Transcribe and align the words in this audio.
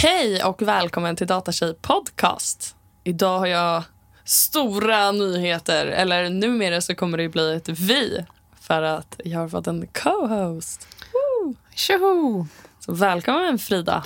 Hej 0.00 0.44
och 0.44 0.62
välkommen 0.62 1.16
till 1.16 1.26
Datatjej 1.26 1.74
podcast. 1.74 2.76
Idag 3.04 3.38
har 3.38 3.46
jag 3.46 3.82
stora 4.24 5.12
nyheter, 5.12 5.86
eller 5.86 6.30
numera 6.30 6.80
så 6.80 6.94
kommer 6.94 7.18
det 7.18 7.28
bli 7.28 7.54
ett 7.54 7.68
vi 7.68 8.24
för 8.60 8.82
att 8.82 9.20
jag 9.24 9.38
har 9.38 9.48
fått 9.48 9.66
en 9.66 9.86
co-host. 9.86 10.88
Woo! 11.12 11.54
Tjoho! 11.74 12.46
Så 12.80 12.92
välkommen 12.92 13.58
Frida. 13.58 14.04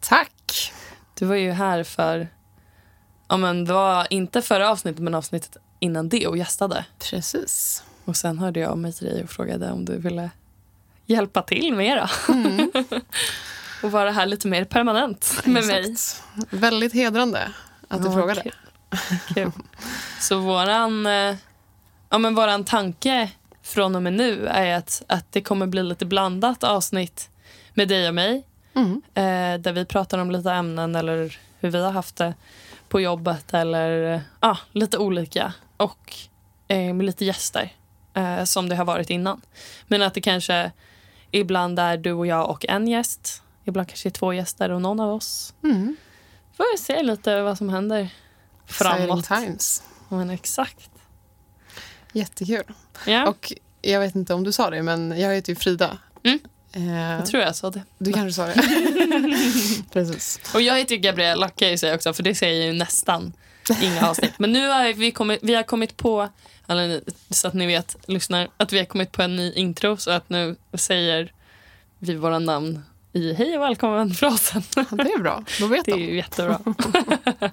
Tack. 0.00 0.72
Du 1.14 1.26
var 1.26 1.36
ju 1.36 1.50
här 1.50 1.84
för, 1.84 2.28
ja 3.28 3.36
men 3.36 3.64
det 3.64 3.72
var 3.72 4.06
inte 4.10 4.42
förra 4.42 4.70
avsnittet 4.70 5.02
men 5.02 5.14
avsnittet 5.14 5.56
innan 5.78 6.08
det 6.08 6.26
och 6.26 6.36
gästade. 6.36 6.84
Precis. 7.10 7.84
Och 8.04 8.16
sen 8.16 8.38
hörde 8.38 8.60
jag 8.60 8.70
av 8.70 8.78
mig 8.78 8.92
till 8.92 9.06
dig 9.06 9.22
och 9.22 9.30
frågade 9.30 9.70
om 9.70 9.84
du 9.84 9.98
ville 9.98 10.30
hjälpa 11.06 11.42
till 11.42 11.74
mera. 11.74 12.10
och 13.82 13.90
vara 13.92 14.10
här 14.10 14.26
lite 14.26 14.48
mer 14.48 14.64
permanent 14.64 15.40
med 15.44 15.64
mig. 15.66 15.90
Exakt. 15.90 16.22
Väldigt 16.50 16.92
hedrande 16.92 17.52
att 17.88 18.02
du 18.02 18.08
Ja, 18.08 18.14
frågade. 18.14 18.42
kul. 18.42 18.52
Kul. 19.34 19.52
Så 20.20 20.38
våran, 20.38 21.06
eh, 21.06 21.34
ja, 22.10 22.18
men 22.18 22.34
våran 22.34 22.64
tanke 22.64 23.30
från 23.62 23.94
och 23.96 24.02
med 24.02 24.12
nu 24.12 24.46
är 24.46 24.76
att, 24.76 25.02
att 25.06 25.32
det 25.32 25.40
kommer 25.40 25.66
bli 25.66 25.82
lite 25.82 26.06
blandat 26.06 26.64
avsnitt 26.64 27.30
med 27.74 27.88
dig 27.88 28.08
och 28.08 28.14
mig. 28.14 28.46
Mm. 28.74 29.02
Eh, 29.14 29.60
där 29.60 29.72
vi 29.72 29.84
pratar 29.84 30.18
om 30.18 30.30
lite 30.30 30.52
ämnen 30.52 30.94
eller 30.96 31.38
hur 31.60 31.70
vi 31.70 31.82
har 31.82 31.92
haft 31.92 32.16
det 32.16 32.34
på 32.88 33.00
jobbet 33.00 33.54
eller 33.54 34.20
ja, 34.40 34.58
lite 34.72 34.98
olika. 34.98 35.52
Och 35.76 36.14
eh, 36.68 36.94
med 36.94 37.06
lite 37.06 37.24
gäster 37.24 37.72
eh, 38.14 38.44
som 38.44 38.68
det 38.68 38.76
har 38.76 38.84
varit 38.84 39.10
innan. 39.10 39.40
Men 39.86 40.02
att 40.02 40.14
det 40.14 40.20
kanske 40.20 40.72
ibland 41.30 41.78
är 41.78 41.96
du 41.96 42.12
och 42.12 42.26
jag 42.26 42.50
och 42.50 42.66
en 42.68 42.88
gäst. 42.88 43.42
Ibland 43.70 43.88
kanske 43.88 44.08
det 44.08 44.12
är 44.16 44.18
två 44.18 44.32
gäster 44.34 44.70
och 44.70 44.82
någon 44.82 45.00
av 45.00 45.14
oss. 45.14 45.54
Mm. 45.64 45.96
Får 46.56 46.72
vi 46.72 46.78
se 46.78 47.02
lite 47.02 47.42
vad 47.42 47.58
som 47.58 47.68
händer 47.68 48.08
Exciting 48.68 48.96
framåt. 49.06 49.24
times. 49.28 49.82
Men 50.08 50.30
exakt. 50.30 50.90
Jättekul. 52.12 52.64
Ja, 53.06 53.26
Och 53.28 53.52
jag 53.82 54.00
vet 54.00 54.14
inte 54.14 54.34
om 54.34 54.44
du 54.44 54.52
sa 54.52 54.70
det, 54.70 54.82
men 54.82 55.20
jag 55.20 55.34
heter 55.34 55.52
ju 55.52 55.56
Frida. 55.56 55.98
Mm. 56.22 56.38
Eh, 56.72 57.10
jag 57.12 57.26
tror 57.26 57.42
jag 57.42 57.56
sa 57.56 57.70
det. 57.70 57.82
Du 57.98 58.12
kanske 58.12 58.32
sa 58.32 58.46
det. 58.46 58.54
Precis. 59.92 60.40
Och 60.54 60.62
jag 60.62 60.78
heter 60.78 60.94
ju 60.94 61.00
Gabriella 61.00 61.48
kan 61.48 61.70
jag 61.70 61.78
säga 61.78 61.94
också, 61.94 62.12
för 62.12 62.22
det 62.22 62.34
säger 62.34 62.66
ju 62.66 62.72
nästan 62.72 63.32
inga 63.82 64.08
avsnitt. 64.08 64.32
Men 64.38 64.52
nu 64.52 64.68
har 64.68 64.92
vi 64.92 65.10
kommit, 65.10 65.38
vi 65.42 65.54
har 65.54 65.62
kommit 65.62 65.96
på, 65.96 66.28
så 67.30 67.48
att 67.48 67.54
ni 67.54 67.66
vet, 67.66 67.96
lyssnar, 68.06 68.48
att 68.56 68.72
vi 68.72 68.78
har 68.78 68.84
kommit 68.84 69.12
på 69.12 69.22
en 69.22 69.36
ny 69.36 69.52
intro. 69.52 69.96
Så 69.96 70.10
att 70.10 70.28
nu 70.30 70.56
säger 70.74 71.32
vi 71.98 72.14
våra 72.16 72.38
namn 72.38 72.82
i 73.12 73.32
hej 73.32 73.56
och 73.56 73.62
välkommen-frasen. 73.62 74.62
Ja, 74.76 74.84
det 74.90 75.02
är 75.12 75.18
bra. 75.18 75.44
Då 75.60 75.66
vet 75.66 75.84
Det 75.84 75.92
är 75.92 75.96
de. 75.96 76.02
ju 76.02 76.16
jättebra. 76.16 76.58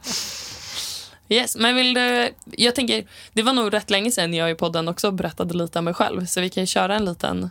yes, 1.30 1.58
men 1.58 1.76
vill 1.76 1.94
du... 1.94 2.30
Jag 2.46 2.76
tänker, 2.76 3.08
det 3.34 3.42
var 3.44 3.54
nog 3.54 3.74
rätt 3.74 3.90
länge 3.90 4.12
sedan 4.12 4.34
jag 4.34 4.52
i 4.52 4.56
podden 4.56 4.88
också 4.88 5.12
berättade 5.12 5.54
lite 5.54 5.80
om 5.80 5.86
mig 5.86 5.94
själv. 5.94 6.26
Så 6.26 6.42
vi 6.42 6.50
kan 6.50 6.64
ju 6.64 6.68
köra 6.68 6.96
en 6.96 7.06
liten... 7.06 7.50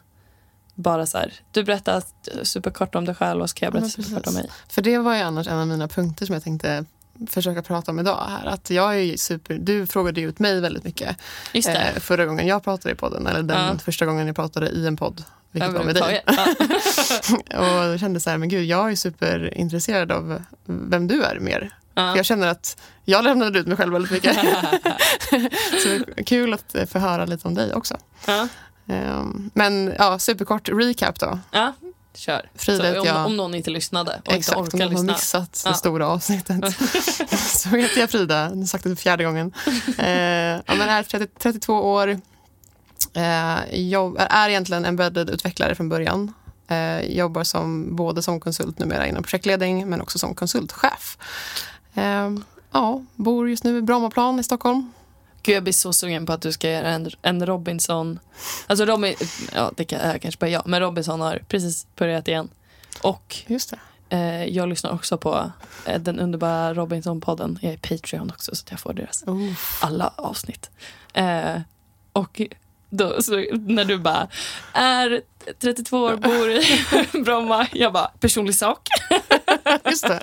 Bara 0.75 1.07
så 1.07 1.19
här, 1.19 1.33
du 1.53 1.65
berättar 1.65 2.03
superkort 2.43 2.95
om 2.95 3.05
dig 3.05 3.15
själv 3.15 3.43
och 3.43 3.51
så 3.51 3.57
kan 3.57 3.67
jag 3.67 3.75
Ja, 3.75 3.81
berätta 3.81 3.95
men 3.99 4.05
superkort 4.05 4.27
om 4.27 4.35
mig. 4.35 4.51
För 4.69 4.83
det 4.83 4.99
var 4.99 5.15
ju 5.17 5.21
annars 5.21 5.47
en 5.49 5.59
av 5.59 5.67
mina 5.67 5.89
punkter 5.89 6.27
som 6.27 6.33
jag 6.35 6.43
tänkte 6.45 6.85
försöka 7.31 7.63
prata 7.63 7.91
om 7.91 7.99
idag. 7.99 8.27
här. 8.31 8.47
Att 8.47 8.71
jag 8.71 8.97
är 9.01 9.17
super, 9.17 9.55
du 9.55 9.87
frågade 9.87 10.21
ju 10.21 10.29
ut 10.29 10.39
mig 10.39 10.61
väldigt 10.61 10.85
mycket 10.85 11.17
eh, 11.55 12.01
förra 12.01 12.27
gången 12.27 12.47
jag 12.47 12.65
pratade 12.65 12.93
i 12.93 12.97
podden. 12.97 13.27
Eller 13.27 13.43
den 13.43 13.59
Ja. 13.73 13.79
första 13.79 14.07
gången 14.07 14.27
jag 14.27 14.37
pratade 14.37 14.69
i 14.69 14.87
en 14.87 14.97
podd. 14.97 15.25
Vilket 15.51 15.73
var 15.73 15.85
med 15.85 15.95
dig. 15.95 16.23
Ja. 16.27 16.47
Och 17.59 17.65
jag 17.67 18.01
kände 18.01 18.21
så 18.21 18.31
här, 18.31 18.39
men 18.39 18.49
gud, 18.49 18.65
jag 18.65 18.91
är 18.93 18.97
superintresserad 18.97 20.13
av 20.13 20.43
vem 20.67 21.07
du 21.09 21.23
är 21.23 21.39
mer. 21.41 21.71
Jag 21.95 22.25
känner 22.25 22.47
att 22.49 22.77
jag 23.05 23.25
lämnade 23.25 23.59
ut 23.59 23.67
mig 23.67 23.77
själv 23.77 23.93
väldigt 23.93 24.11
mycket. 24.13 24.37
så 25.83 26.23
kul 26.27 26.55
att 26.55 26.75
eh, 26.75 26.87
få 26.87 26.99
höra 26.99 27.25
lite 27.27 27.49
om 27.49 27.55
dig 27.55 27.75
också. 27.75 27.97
Ehm, 28.89 29.51
Men 29.55 29.95
ja, 29.99 30.19
superkort 30.19 30.69
recap 30.69 31.19
då. 31.21 31.39
ja, 31.51 31.73
kör. 32.19 32.51
Frida 32.55 33.01
om, 33.01 33.07
jag. 33.07 33.27
om 33.27 33.37
någon 33.37 33.55
inte 33.55 33.71
lyssnade 33.71 34.21
och 34.27 34.33
Exakt, 34.33 34.59
om 34.59 34.65
inte 34.65 34.77
någon 34.77 34.87
orkar 34.87 34.97
har 34.97 35.03
lyssna. 35.03 35.13
missat 35.13 35.63
Ja. 35.65 35.71
det 35.71 35.77
stora 35.77 36.09
avsnittet. 36.09 36.65
så 37.39 37.69
heter 37.69 38.01
jag 38.01 38.11
Frida, 38.11 38.43
jag 38.51 38.57
har 38.57 38.65
sagt 38.65 38.85
det 38.85 38.91
för 38.91 38.97
fjärde 38.97 39.25
gången. 39.25 39.53
Eh, 39.99 40.07
ja, 40.07 40.63
men 40.79 40.81
är 40.89 41.03
30, 41.03 41.27
32 41.39 41.75
år. 41.75 42.21
Eh, 43.15 43.57
jobb, 43.73 44.17
är 44.19 44.49
egentligen 44.49 44.85
embedded-utvecklare 44.85 45.75
från 45.75 45.89
början. 45.89 46.33
Eh, 46.69 47.01
jobbar 47.01 47.45
som, 47.45 47.97
både 47.97 48.23
som 48.23 48.41
konsult 48.41 48.79
numera 48.79 49.07
inom 49.07 49.23
projektledning 49.23 49.89
men 49.89 50.01
också 50.01 50.19
som 50.19 50.35
konsultchef. 50.35 51.19
Eh, 51.95 52.31
ja, 52.73 53.03
bor 53.15 53.51
just 53.51 53.65
nu 53.65 53.79
i 53.79 53.83
Brommaplan 53.83 54.41
i 54.41 54.43
Stockholm. 54.43 54.93
Gud, 55.47 55.57
jag 55.57 55.63
blir 55.63 55.73
så 55.73 55.93
sugen 55.93 56.27
på 56.27 56.33
att 56.33 56.43
du 56.43 56.53
ska 56.53 56.71
göra 56.71 56.89
en, 56.89 57.11
en 57.23 57.47
Robinson. 57.47 58.19
Alltså 58.67 58.85
Robin, 58.85 59.15
ja 59.55 59.73
det 59.77 59.85
kan, 59.85 60.01
är 60.01 60.19
kanske 60.19 60.39
bara 60.39 60.51
jag, 60.51 60.63
men 60.67 60.81
Robinson 60.81 61.21
har 61.21 61.43
precis 61.49 61.87
börjat 61.97 62.29
igen. 62.29 62.49
Och 63.03 63.37
Just 63.47 63.71
det. 63.71 64.17
eh, 64.17 64.45
jag 64.45 64.69
lyssnar 64.69 64.93
också 64.93 65.19
på 65.19 65.51
eh, 65.87 66.01
den 66.01 66.21
underbara 66.21 66.75
Robinson-podden. 66.75 67.59
Jag 67.63 67.73
är 67.73 67.77
Patreon 67.77 68.31
också 68.31 68.55
så 68.55 68.63
att 68.65 68.71
jag 68.71 68.81
får 68.81 68.93
deras 68.93 69.25
Oh. 69.27 69.53
alla 69.81 70.13
avsnitt. 70.17 70.71
Eh, 71.13 71.61
och 72.13 72.41
då, 72.91 73.23
så 73.23 73.45
när 73.53 73.85
du 73.85 73.99
bara 73.99 74.29
är 74.73 75.21
32 75.61 75.99
år, 75.99 76.17
bor 76.17 76.51
i 76.51 76.63
Bromma. 77.25 77.67
Jag 77.73 77.93
bara, 77.93 78.11
personlig 78.21 78.55
sak. 78.55 78.89
Just 79.85 80.07
det. 80.09 80.23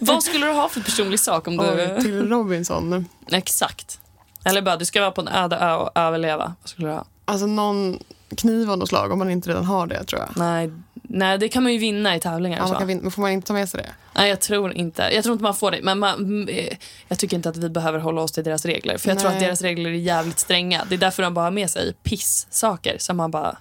Vad 0.00 0.22
skulle 0.22 0.46
du 0.46 0.52
ha 0.52 0.68
för 0.68 0.80
personlig 0.80 1.20
sak 1.20 1.48
om 1.48 1.56
du... 1.56 1.64
Oj, 1.64 2.02
till 2.02 2.28
Robinson. 2.28 3.08
Exakt. 3.32 4.00
Eller 4.44 4.62
bara, 4.62 4.76
du 4.76 4.84
ska 4.84 5.00
vara 5.00 5.10
på 5.10 5.20
en 5.20 5.28
öde 5.28 5.56
ö 5.56 5.74
och 5.74 5.90
överleva. 5.94 6.54
Vad 6.60 6.68
skulle 6.68 6.88
du 6.88 6.94
ha? 6.94 7.04
Alltså 7.24 7.46
någon 7.46 7.98
kniv 8.36 8.70
av 8.70 8.78
något 8.78 8.88
slag 8.88 9.12
om 9.12 9.18
man 9.18 9.30
inte 9.30 9.50
redan 9.50 9.64
har 9.64 9.86
det 9.86 10.04
tror 10.04 10.20
jag. 10.20 10.30
Nej, 10.36 10.70
nej, 11.02 11.38
det 11.38 11.48
kan 11.48 11.62
man 11.62 11.72
ju 11.72 11.78
vinna 11.78 12.16
i 12.16 12.20
tävlingar. 12.20 12.58
Ja, 12.58 12.66
man 12.66 12.78
kan 12.78 12.86
vinna, 12.86 13.02
men 13.02 13.10
får 13.10 13.22
man 13.22 13.30
inte 13.30 13.46
ta 13.46 13.52
med 13.52 13.68
sig 13.68 13.82
det? 13.82 13.90
Nej, 14.16 14.28
jag 14.28 14.40
tror 14.40 14.72
inte. 14.72 15.10
Jag 15.12 15.24
tror 15.24 15.32
inte 15.32 15.42
man 15.42 15.54
får 15.54 15.70
det. 15.70 15.80
Men 15.82 15.98
man, 15.98 16.14
mm, 16.14 16.48
eh, 16.48 16.76
jag 17.08 17.18
tycker 17.18 17.36
inte 17.36 17.48
att 17.48 17.56
vi 17.56 17.68
behöver 17.68 17.98
hålla 17.98 18.20
oss 18.20 18.32
till 18.32 18.44
deras 18.44 18.64
regler. 18.64 18.98
För 18.98 19.08
jag 19.08 19.18
tror 19.18 19.30
Nej. 19.30 19.38
att 19.38 19.44
deras 19.44 19.62
regler 19.62 19.90
är 19.90 19.94
jävligt 19.94 20.38
stränga. 20.38 20.84
Det 20.88 20.94
är 20.94 20.98
därför 20.98 21.22
de 21.22 21.34
bara 21.34 21.44
har 21.44 21.50
med 21.50 21.70
sig 21.70 21.92
piss-saker. 22.02 22.96
Som 22.98 23.16
man 23.16 23.30
bara, 23.30 23.56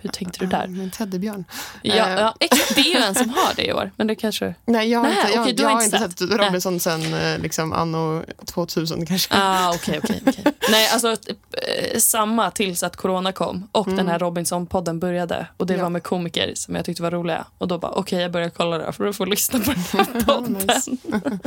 hur 0.00 0.10
tänkte 0.10 0.38
du 0.40 0.46
där? 0.46 0.66
Min 0.66 0.90
teddybjörn. 0.90 1.44
Ja, 1.82 1.94
Eh. 1.94 2.12
ja, 2.20 2.34
exakt. 2.40 2.74
det 2.74 2.80
är 2.80 2.84
ju 2.94 3.00
en 3.00 3.14
som 3.14 3.28
har 3.30 3.54
det 3.56 3.64
i 3.66 3.72
år. 3.72 3.90
Men 3.96 4.06
det 4.06 4.14
kanske... 4.14 4.54
Nej, 4.64 4.88
jag 4.90 4.98
har 4.98 5.06
Nej, 5.08 5.16
inte, 5.22 5.32
jag, 5.36 5.56
du 5.56 5.62
jag 5.62 5.70
har 5.70 5.82
inte 5.82 5.98
sett. 5.98 6.18
sett 6.18 6.30
Robinson 6.30 6.80
sen 6.80 7.14
eh, 7.14 7.38
liksom 7.38 7.72
anno 7.72 8.24
2000 8.44 9.06
kanske. 9.06 9.34
Ah, 9.34 9.74
okej, 9.74 10.00
okej, 10.04 10.22
okej. 10.26 10.44
Nej, 10.70 10.88
alltså 10.92 11.08
eh, 11.12 11.98
samma 11.98 12.50
tills 12.50 12.82
att 12.82 12.96
corona 12.96 13.32
kom 13.32 13.68
och 13.72 13.86
den 13.88 14.08
här 14.08 14.18
Robinson-podden 14.18 14.98
började. 14.98 15.46
Och 15.56 15.66
det 15.66 15.74
Mm. 15.74 15.80
Ja. 15.80 15.84
var 15.84 15.90
med 15.90 16.02
komiker 16.02 16.52
som 16.54 16.74
jag 16.74 16.84
tyckte 16.84 17.02
var 17.02 17.10
roliga. 17.10 17.46
Och 17.58 17.68
då 17.68 17.78
bara, 17.78 17.92
okej, 17.92 18.20
jag 18.22 18.32
börjar 18.32 18.48
kolla 18.50 18.78
det 18.78 18.92
för 18.92 19.06
att 19.06 19.16
få 19.16 19.24
lyssna 19.24 19.58
på 19.60 19.70
den 19.72 19.80
här 20.04 20.20
podden. 20.26 20.98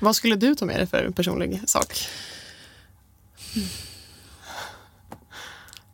Vad 0.00 0.16
skulle 0.16 0.36
du 0.36 0.54
ta 0.54 0.64
med 0.64 0.76
dig 0.80 0.86
för 0.86 1.10
personlig 1.10 1.60
sak? 1.66 1.94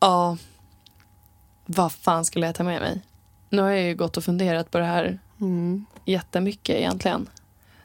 Ja, 0.00 0.36
vad 1.66 1.92
fan 1.92 2.24
skulle 2.24 2.46
jag 2.46 2.54
ta 2.54 2.62
med 2.64 2.80
mig? 2.80 3.00
Nu 3.50 3.62
har 3.62 3.68
jag 3.70 3.82
ju 3.82 3.94
gått 3.94 4.16
och 4.16 4.24
funderat 4.24 4.70
på 4.70 4.78
det 4.78 4.84
här 4.84 5.18
Mm. 5.40 5.86
jättemycket 6.04 6.76
egentligen. 6.76 7.28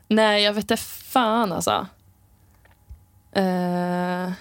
Nej, 0.08 0.44
jag 0.44 0.54
vet 0.54 0.64
inte 0.64 0.78
fan 0.78 1.52
alltså. 1.52 1.88
Eh... 3.32 4.32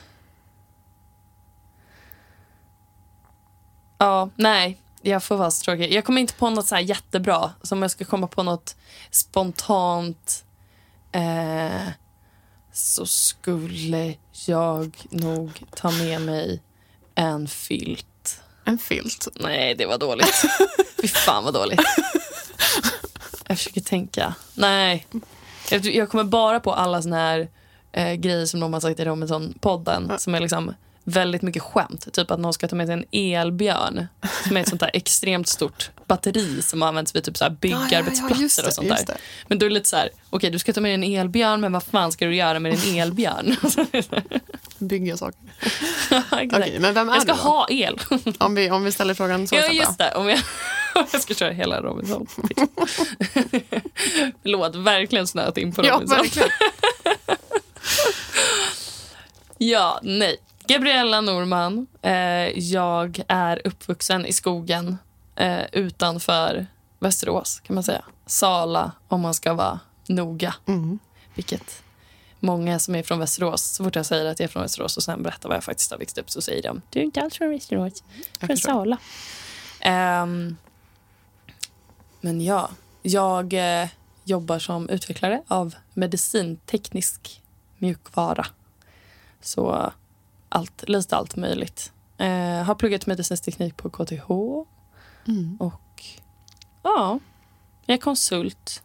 Ja, 3.99 4.31
nej. 4.37 4.76
Jag 5.03 5.23
får 5.23 5.37
vara 5.37 5.50
så 5.50 5.64
tråkig. 5.64 5.93
Jag 5.93 6.05
kommer 6.05 6.20
inte 6.20 6.35
på 6.35 6.50
något 6.50 6.67
så 6.67 6.75
här 6.75 6.82
jättebra. 6.82 7.53
Som 7.62 7.82
jag 7.82 7.91
ska 7.91 8.05
komma 8.05 8.26
på 8.26 8.43
något 8.43 8.76
spontant. 9.11 10.44
Eh, 11.12 11.88
så 12.73 13.06
skulle 13.06 14.14
jag 14.47 14.97
nog 15.11 15.62
ta 15.76 15.91
med 15.91 16.20
mig 16.20 16.62
en 17.14 17.49
filt. 17.49 18.06
En 18.70 18.78
filt. 18.78 19.28
Nej, 19.34 19.75
det 19.75 19.87
var 19.87 19.99
dåligt. 19.99 20.43
Fy 21.02 21.08
fan 21.08 21.44
vad 21.44 21.55
dåligt. 21.55 21.81
Jag 23.46 23.58
försöker 23.58 23.81
tänka. 23.81 24.34
Nej. 24.55 25.06
Jag, 25.70 25.87
jag 25.87 26.08
kommer 26.08 26.25
bara 26.25 26.61
på 26.61 26.75
alla 26.75 27.02
såna 27.02 27.17
här 27.17 27.49
eh, 27.93 28.12
grejer 28.14 28.46
som 28.46 28.61
de 28.61 28.72
har 28.72 28.81
sagt 28.81 29.00
i 29.00 29.05
Robinson-podden. 29.05 30.19
Som 30.19 30.34
är 30.34 30.40
liksom 30.40 30.75
väldigt 31.05 31.43
mycket 31.43 31.62
skämt. 31.62 32.12
Typ 32.12 32.31
att 32.31 32.40
någon 32.40 32.52
ska 32.52 32.69
ta 32.69 32.76
med 32.76 32.87
sig 32.87 32.93
en 32.94 33.05
elbjörn. 33.12 34.06
Som 34.46 34.56
är 34.56 34.61
ett 34.61 34.69
sånt 34.69 34.81
där 34.81 34.90
extremt 34.94 35.49
stort 35.49 35.90
batteri 36.06 36.62
som 36.62 36.82
används 36.82 37.14
vid 37.14 37.25
typ 37.25 37.37
så 37.37 37.44
här 37.44 37.50
byggarbetsplatser 37.50 38.43
just 38.43 38.62
det, 38.62 38.66
och 38.66 38.73
sånt 38.73 38.88
där. 38.88 39.16
Men 39.49 39.58
då 39.58 39.66
är 39.66 39.70
det 39.70 39.75
lite 39.75 39.88
så 39.88 39.96
här, 39.96 40.11
okej 40.31 40.50
du 40.50 40.58
ska 40.58 40.73
ta 40.73 40.81
med 40.81 41.00
dig 41.00 41.14
en 41.14 41.20
elbjörn 41.20 41.61
men 41.61 41.73
vad 41.73 41.82
fan 41.82 42.12
ska 42.12 42.26
du 42.26 42.37
göra 42.37 42.58
med 42.58 42.73
en 42.73 42.96
elbjörn? 42.99 43.56
Bygga 44.81 45.17
saker. 45.17 45.41
Okej, 46.32 46.77
men 46.81 46.94
vem 46.94 47.09
är 47.09 47.12
jag 47.12 47.23
ska 47.23 47.32
du 47.32 47.38
då? 47.38 47.44
ha 47.44 47.67
el. 47.71 48.00
Om 48.38 48.55
vi, 48.55 48.71
om 48.71 48.85
vi 48.85 48.93
ställer 48.93 49.15
frågan 49.15 49.47
så. 49.47 49.55
Ja, 49.55 49.69
just 49.69 49.99
det. 49.99 50.15
Om 50.15 50.29
jag, 50.29 50.38
om 50.94 51.06
jag 51.12 51.23
ska 51.23 51.35
köra 51.35 51.53
hela 51.53 51.81
Robinson. 51.81 52.27
Förlåt, 54.43 54.75
verkligen 54.77 55.27
snöat 55.27 55.59
in 55.59 55.73
på 55.73 55.85
Ja, 55.87 55.94
Robinson. 55.94 56.17
verkligen. 56.19 56.49
Ja, 59.59 60.00
nej. 60.03 60.37
Gabriella 60.67 61.21
Norman. 61.21 61.87
Eh, 62.03 62.12
jag 62.59 63.21
är 63.29 63.61
uppvuxen 63.67 64.26
i 64.26 64.33
skogen 64.33 64.99
eh, 65.37 65.61
utanför 65.73 66.67
Västerås, 66.99 67.61
kan 67.61 67.75
man 67.75 67.85
säga. 67.85 68.05
Sala, 68.26 68.93
om 69.09 69.21
man 69.21 69.35
ska 69.35 69.55
vara 69.55 69.81
noga. 70.09 70.55
Mm. 70.69 70.99
Vilket 71.35 71.83
många 72.40 72.78
som 72.78 72.94
är 72.94 73.02
från 73.02 73.19
Västerås, 73.19 73.62
så 73.62 73.84
fort 73.84 73.96
jag 73.96 74.06
säger 74.06 74.25
att 74.26 74.40
jag 74.40 74.44
är 74.44 74.48
från 74.48 74.62
Västerås 74.62 74.96
och 74.96 75.02
sen 75.02 75.22
berättar 75.22 75.48
var 75.48 75.56
jag 75.56 75.64
faktiskt 75.64 75.90
har 75.90 75.98
växt 75.98 76.19
upp 76.19 76.31
så 76.31 76.40
säger 76.40 76.62
de 76.62 76.82
du 76.90 76.98
är 77.00 77.04
inte 77.04 77.22
alls 77.22 77.34
från 77.34 77.50
Västerås, 77.50 78.02
från. 78.40 78.56
Sala. 78.56 78.98
Ehm, 79.81 80.56
men 82.20 82.40
ja, 82.40 82.70
jag 83.02 83.52
eh, 83.52 83.88
jobbar 84.25 84.58
som 84.58 84.88
utvecklare 84.88 85.42
av 85.48 85.75
medicinteknisk 85.94 87.42
mjukvara. 87.78 88.46
Så 89.40 89.92
allt, 90.48 90.88
lite 90.88 91.16
allt 91.16 91.37
möjligt. 91.37 91.92
Eh, 92.19 92.62
har 92.62 92.75
pluggat 92.75 93.06
medicinsk 93.06 93.44
teknik 93.44 93.76
på 93.76 93.90
KTH 93.90 94.31
Mm. 95.28 95.56
och 95.60 96.04
ja, 96.82 97.19
jag 97.87 97.94
är 97.94 98.00
konsult. 98.00 98.82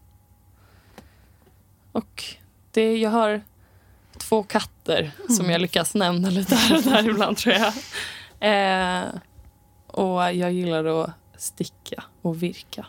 Och 1.92 2.24
det, 2.76 2.98
jag 2.98 3.10
har 3.10 3.42
två 4.18 4.44
katter 4.44 5.12
som 5.30 5.50
jag 5.50 5.62
lyckas 5.62 5.94
nämna 5.94 6.30
lite 6.30 6.56
här 6.56 6.78
och 6.78 6.84
där 6.84 7.10
ibland 7.10 7.38
tror 7.38 7.56
jag. 7.56 7.74
Eh, 8.40 9.04
och 9.88 10.34
jag 10.34 10.52
gillar 10.54 11.04
att 11.04 11.10
sticka 11.38 12.04
och 12.22 12.44
virka. 12.44 12.86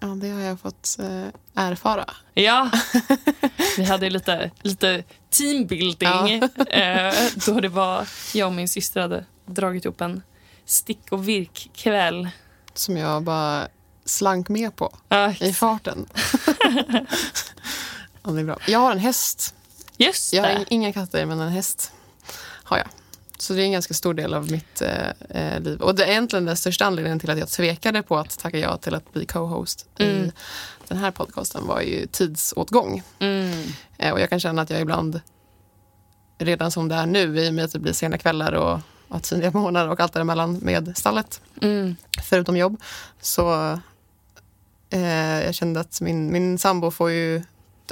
Ja, 0.00 0.06
det 0.06 0.28
har 0.28 0.40
jag 0.40 0.60
fått 0.60 0.96
eh, 0.98 1.64
erfara. 1.64 2.04
Ja, 2.34 2.70
vi 3.76 3.84
hade 3.84 4.10
lite, 4.10 4.50
lite 4.62 5.04
teambuilding. 5.30 6.42
Eh, 6.70 7.14
då 7.46 7.60
det 7.60 7.68
var 7.68 8.08
jag 8.34 8.46
och 8.46 8.54
min 8.54 8.68
syster 8.68 9.00
hade 9.00 9.24
dragit 9.46 9.86
upp 9.86 10.00
en 10.00 10.22
stick 10.64 11.12
och 11.12 11.28
virkkväll. 11.28 12.28
Som 12.74 12.96
jag 12.96 13.22
bara 13.22 13.68
slank 14.04 14.48
med 14.48 14.76
på 14.76 14.92
Uh, 15.14 15.42
i 15.42 15.52
farten. 15.52 16.06
Ja, 18.22 18.30
det 18.30 18.40
är 18.40 18.44
bra. 18.44 18.58
Jag 18.66 18.78
har 18.78 18.92
en 18.92 18.98
häst. 18.98 19.54
just 19.96 20.32
Jag 20.32 20.42
har 20.42 20.48
det. 20.50 20.64
inga 20.68 20.92
katter, 20.92 21.26
men 21.26 21.40
en 21.40 21.48
häst 21.48 21.92
har 22.64 22.78
jag. 22.78 22.86
Så 23.38 23.52
det 23.52 23.62
är 23.62 23.64
en 23.64 23.72
ganska 23.72 23.94
stor 23.94 24.14
del 24.14 24.34
av 24.34 24.50
mitt 24.50 24.82
eh, 24.82 25.08
eh, 25.28 25.60
liv. 25.60 25.80
Och 25.80 25.94
det 25.94 26.04
är 26.04 26.08
egentligen 26.10 26.44
den 26.44 26.56
största 26.56 26.84
anledningen 26.84 27.18
till 27.18 27.30
att 27.30 27.38
jag 27.38 27.48
tvekade 27.48 28.02
på 28.02 28.18
att 28.18 28.38
tacka 28.38 28.58
ja 28.58 28.76
till 28.76 28.94
att 28.94 29.12
bli 29.12 29.26
co-host 29.26 29.86
Mm. 29.98 30.16
i 30.26 30.32
den 30.88 30.98
här 30.98 31.10
podcasten 31.10 31.66
var 31.66 31.80
ju 31.80 32.06
tidsåtgång. 32.06 33.02
Mm. 33.18 33.62
Eh, 33.98 34.12
och 34.12 34.20
jag 34.20 34.30
kan 34.30 34.40
känna 34.40 34.62
att 34.62 34.70
jag 34.70 34.80
ibland, 34.80 35.20
redan 36.38 36.70
som 36.70 36.88
det 36.88 36.94
är 36.94 37.06
nu, 37.06 37.40
i 37.40 37.50
och 37.50 37.54
med 37.54 37.64
att 37.64 37.72
det 37.72 37.78
blir 37.78 37.92
sena 37.92 38.18
kvällar 38.18 38.52
och 38.52 38.80
att 39.08 39.22
tidiga 39.22 39.50
morgnar 39.50 39.88
och 39.88 40.00
allt 40.00 40.12
däremellan 40.12 40.58
med 40.62 40.96
stallet, 40.96 41.40
Mm. 41.62 41.96
förutom 42.22 42.56
jobb, 42.56 42.80
så 43.20 43.72
eh, 44.90 45.44
jag 45.44 45.54
kände 45.54 45.80
att 45.80 46.00
min, 46.00 46.32
min 46.32 46.58
sambo 46.58 46.90
får 46.90 47.10
ju 47.10 47.42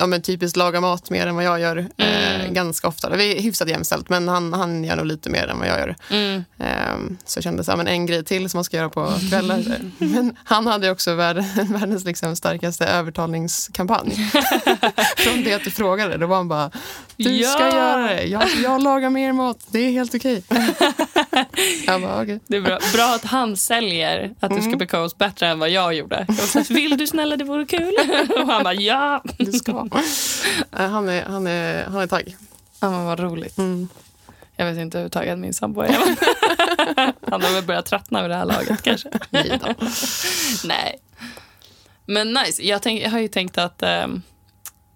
ja, 0.00 0.06
men 0.06 0.23
typiskt 0.23 0.56
laga 0.56 0.81
mat 0.81 1.11
mer 1.11 1.26
än 1.26 1.35
vad 1.35 1.44
jag 1.44 1.61
gör 1.61 1.76
eh, 1.97 2.41
Mm. 2.41 2.55
ganska 2.55 2.88
ofta. 2.88 3.11
Vi 3.17 3.37
är 3.38 3.43
hyfsat 3.43 3.69
jämställt, 3.69 4.08
men 4.08 4.29
han, 4.29 4.52
han 4.52 4.85
gör 4.85 4.97
nog 4.97 5.06
lite 5.06 5.31
mer 5.31 5.47
än 5.47 5.58
vad 5.58 5.69
jag 5.69 5.79
gör. 5.79 5.97
Mm. 6.11 6.44
Ehm, 6.58 7.17
så 7.25 7.37
jag 7.38 7.44
kände 7.44 7.64
så 7.64 7.70
här, 7.73 7.76
men 7.76 7.87
en 7.88 8.06
grej 8.06 8.25
till 8.25 8.50
som 8.50 8.58
man 8.58 8.64
ska 8.64 8.76
göra 8.76 8.88
på 8.88 9.12
kvällar. 9.31 9.62
Men 9.99 10.37
han 10.44 10.67
hade 10.67 10.91
också 10.91 11.14
värld, 11.14 11.37
världens 11.70 12.05
liksom 12.05 12.37
starkaste 12.37 12.87
övertalningskampanj. 12.87 14.11
Från 15.17 15.43
det 15.44 15.55
att 15.55 15.64
du 15.64 15.70
frågade, 15.70 16.17
då 16.17 16.26
var 16.26 16.37
han 16.37 16.49
bara, 16.49 16.70
du 17.17 17.25
ska 17.44 17.69
Ja! 17.69 17.76
göra 17.76 18.03
det. 18.14 18.23
Jag, 18.25 18.43
jag 18.64 18.82
lagar 18.82 19.11
mer 19.11 19.32
mat, 19.32 19.58
det 19.70 19.79
är 19.79 19.91
helt 19.93 20.14
okej. 20.14 20.43
jag 21.87 22.00
bara, 22.03 22.23
okej. 22.23 22.41
Det 22.46 22.56
är 22.56 22.61
bra, 22.61 22.79
bra 22.94 23.14
att 23.14 23.25
han 23.25 23.56
säljer 23.56 24.35
att 24.41 24.50
du 24.50 24.56
ska 24.56 24.67
Mm. 24.67 24.79
bli 24.79 24.87
co 24.87 25.08
bättre 25.19 25.46
än 25.49 25.58
vad 25.58 25.70
jag 25.70 25.94
gjorde. 25.94 26.25
Jag 26.29 26.37
sa, 26.37 26.62
vill 26.69 26.96
du 26.96 27.06
snälla, 27.06 27.37
det 27.37 27.44
vore 27.44 27.64
kul. 27.67 27.94
Och 28.43 28.46
han 28.49 28.62
bara, 28.64 28.75
ja. 28.75 29.23
Du 29.38 29.53
ska. 29.53 29.87
Eh, 29.92 30.90
han, 30.90 31.08
är, 31.08 31.25
han, 31.25 31.46
är, 31.46 31.84
han 31.84 32.00
är 32.00 32.06
tagg. 32.06 32.37
Ja, 32.81 32.90
men 32.90 33.04
vad 33.04 33.20
roligt. 33.20 33.58
Mm. 33.58 33.88
Jag 34.56 34.66
vet 34.66 34.78
inte 34.78 34.98
hur 34.98 35.08
taggad 35.08 35.38
min 35.38 35.54
sambo 35.54 35.81
är. 35.81 35.88
Han 37.31 37.42
har 37.42 37.52
väl 37.54 37.64
börjat 37.64 37.87
tröttna 37.87 38.22
vid 38.22 38.31
det 38.31 38.37
här 38.37 38.44
laget 38.44 38.82
kanske. 38.82 39.08
Nej. 40.64 41.00
Men 42.06 42.32
nice. 42.32 42.62
Jag, 42.62 42.82
tänk, 42.82 43.02
jag 43.02 43.10
har 43.10 43.19
ju 43.19 43.28
tänkt 43.28 43.58
att, 43.58 43.82
ehm, 43.82 44.22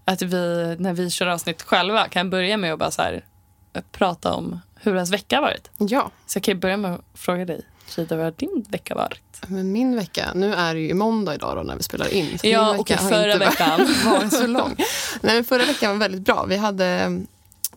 att 0.04 0.22
vi, 0.22 0.76
när 0.78 0.92
vi 0.92 1.10
kör 1.10 1.26
avsnitt 1.26 1.62
själva, 1.62 2.08
kan 2.08 2.30
börja 2.30 2.56
med 2.56 2.72
att 2.72 2.78
bara 2.78 2.90
så 2.90 3.02
här, 3.02 3.24
eh, 3.72 3.82
prata 3.92 4.32
om 4.34 4.60
hur 4.74 4.94
ens 4.94 5.10
vecka 5.10 5.36
har 5.36 5.42
varit. 5.42 5.70
Ja, 5.78 6.10
Så 6.26 6.36
jag 6.36 6.42
kan 6.44 6.60
börja 6.60 6.76
med 6.76 6.94
att 6.94 7.00
fråga 7.14 7.44
dig, 7.44 7.66
Frida, 7.86 8.16
hur 8.16 8.22
har 8.24 8.30
din 8.36 8.64
vecka 8.68 8.94
varit? 8.94 9.20
men 9.48 9.72
min 9.72 9.96
vecka, 9.96 10.32
nu 10.34 10.54
är 10.54 10.74
det 10.74 10.80
ju 10.80 10.94
måndag 10.94 11.34
idag 11.34 11.56
då 11.56 11.62
när 11.62 11.76
vi 11.76 11.82
spelar 11.82 12.14
in. 12.14 12.38
så 12.38 12.46
Ja, 12.46 12.60
har 12.62 12.96
förra 12.96 13.38
veckan. 13.38 13.80
varit 14.04 14.32
så 14.32 14.46
lång. 14.46 14.74
Nej, 15.20 15.34
men 15.34 15.44
förra 15.44 15.64
veckan 15.64 15.90
var 15.90 15.98
väldigt 15.98 16.20
bra. 16.24 16.44
Vi 16.44 16.56
hade 16.56 17.20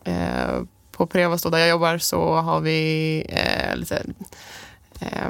eh, 0.04 0.62
på 0.92 1.06
Prevas 1.06 1.42
där 1.42 1.58
jag 1.58 1.68
jobbar 1.68 1.98
så 1.98 2.34
har 2.34 2.60
vi 2.60 3.26
eh, 3.28 3.76
lite 3.76 4.02
eh, 5.00 5.28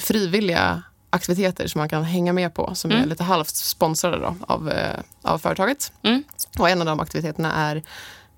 frivilliga 0.00 0.82
aktiviteter 1.10 1.66
som 1.66 1.78
man 1.78 1.88
kan 1.88 2.04
hänga 2.04 2.32
med 2.32 2.54
på 2.54 2.74
som 2.74 2.90
är 2.90 2.96
Mm. 2.96 3.08
lite 3.08 3.24
halvt 3.24 3.54
sponsrade 3.54 4.18
då, 4.18 4.34
av, 4.40 4.70
eh, 4.70 5.00
av 5.22 5.38
företaget. 5.38 5.92
Mm. 6.02 6.24
Och 6.58 6.68
en 6.70 6.80
av 6.80 6.86
de 6.86 7.00
aktiviteterna 7.00 7.52
är 7.52 7.82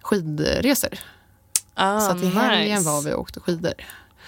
skidresor. 0.03 0.99
Ah, 1.75 2.01
så 2.01 2.11
att 2.11 2.23
i 2.23 2.27
helgen 2.29 2.79
nice. 2.79 2.91
var 2.91 3.03
vi 3.03 3.13
och 3.13 3.21
åkte 3.21 3.41
skidor. 3.41 3.73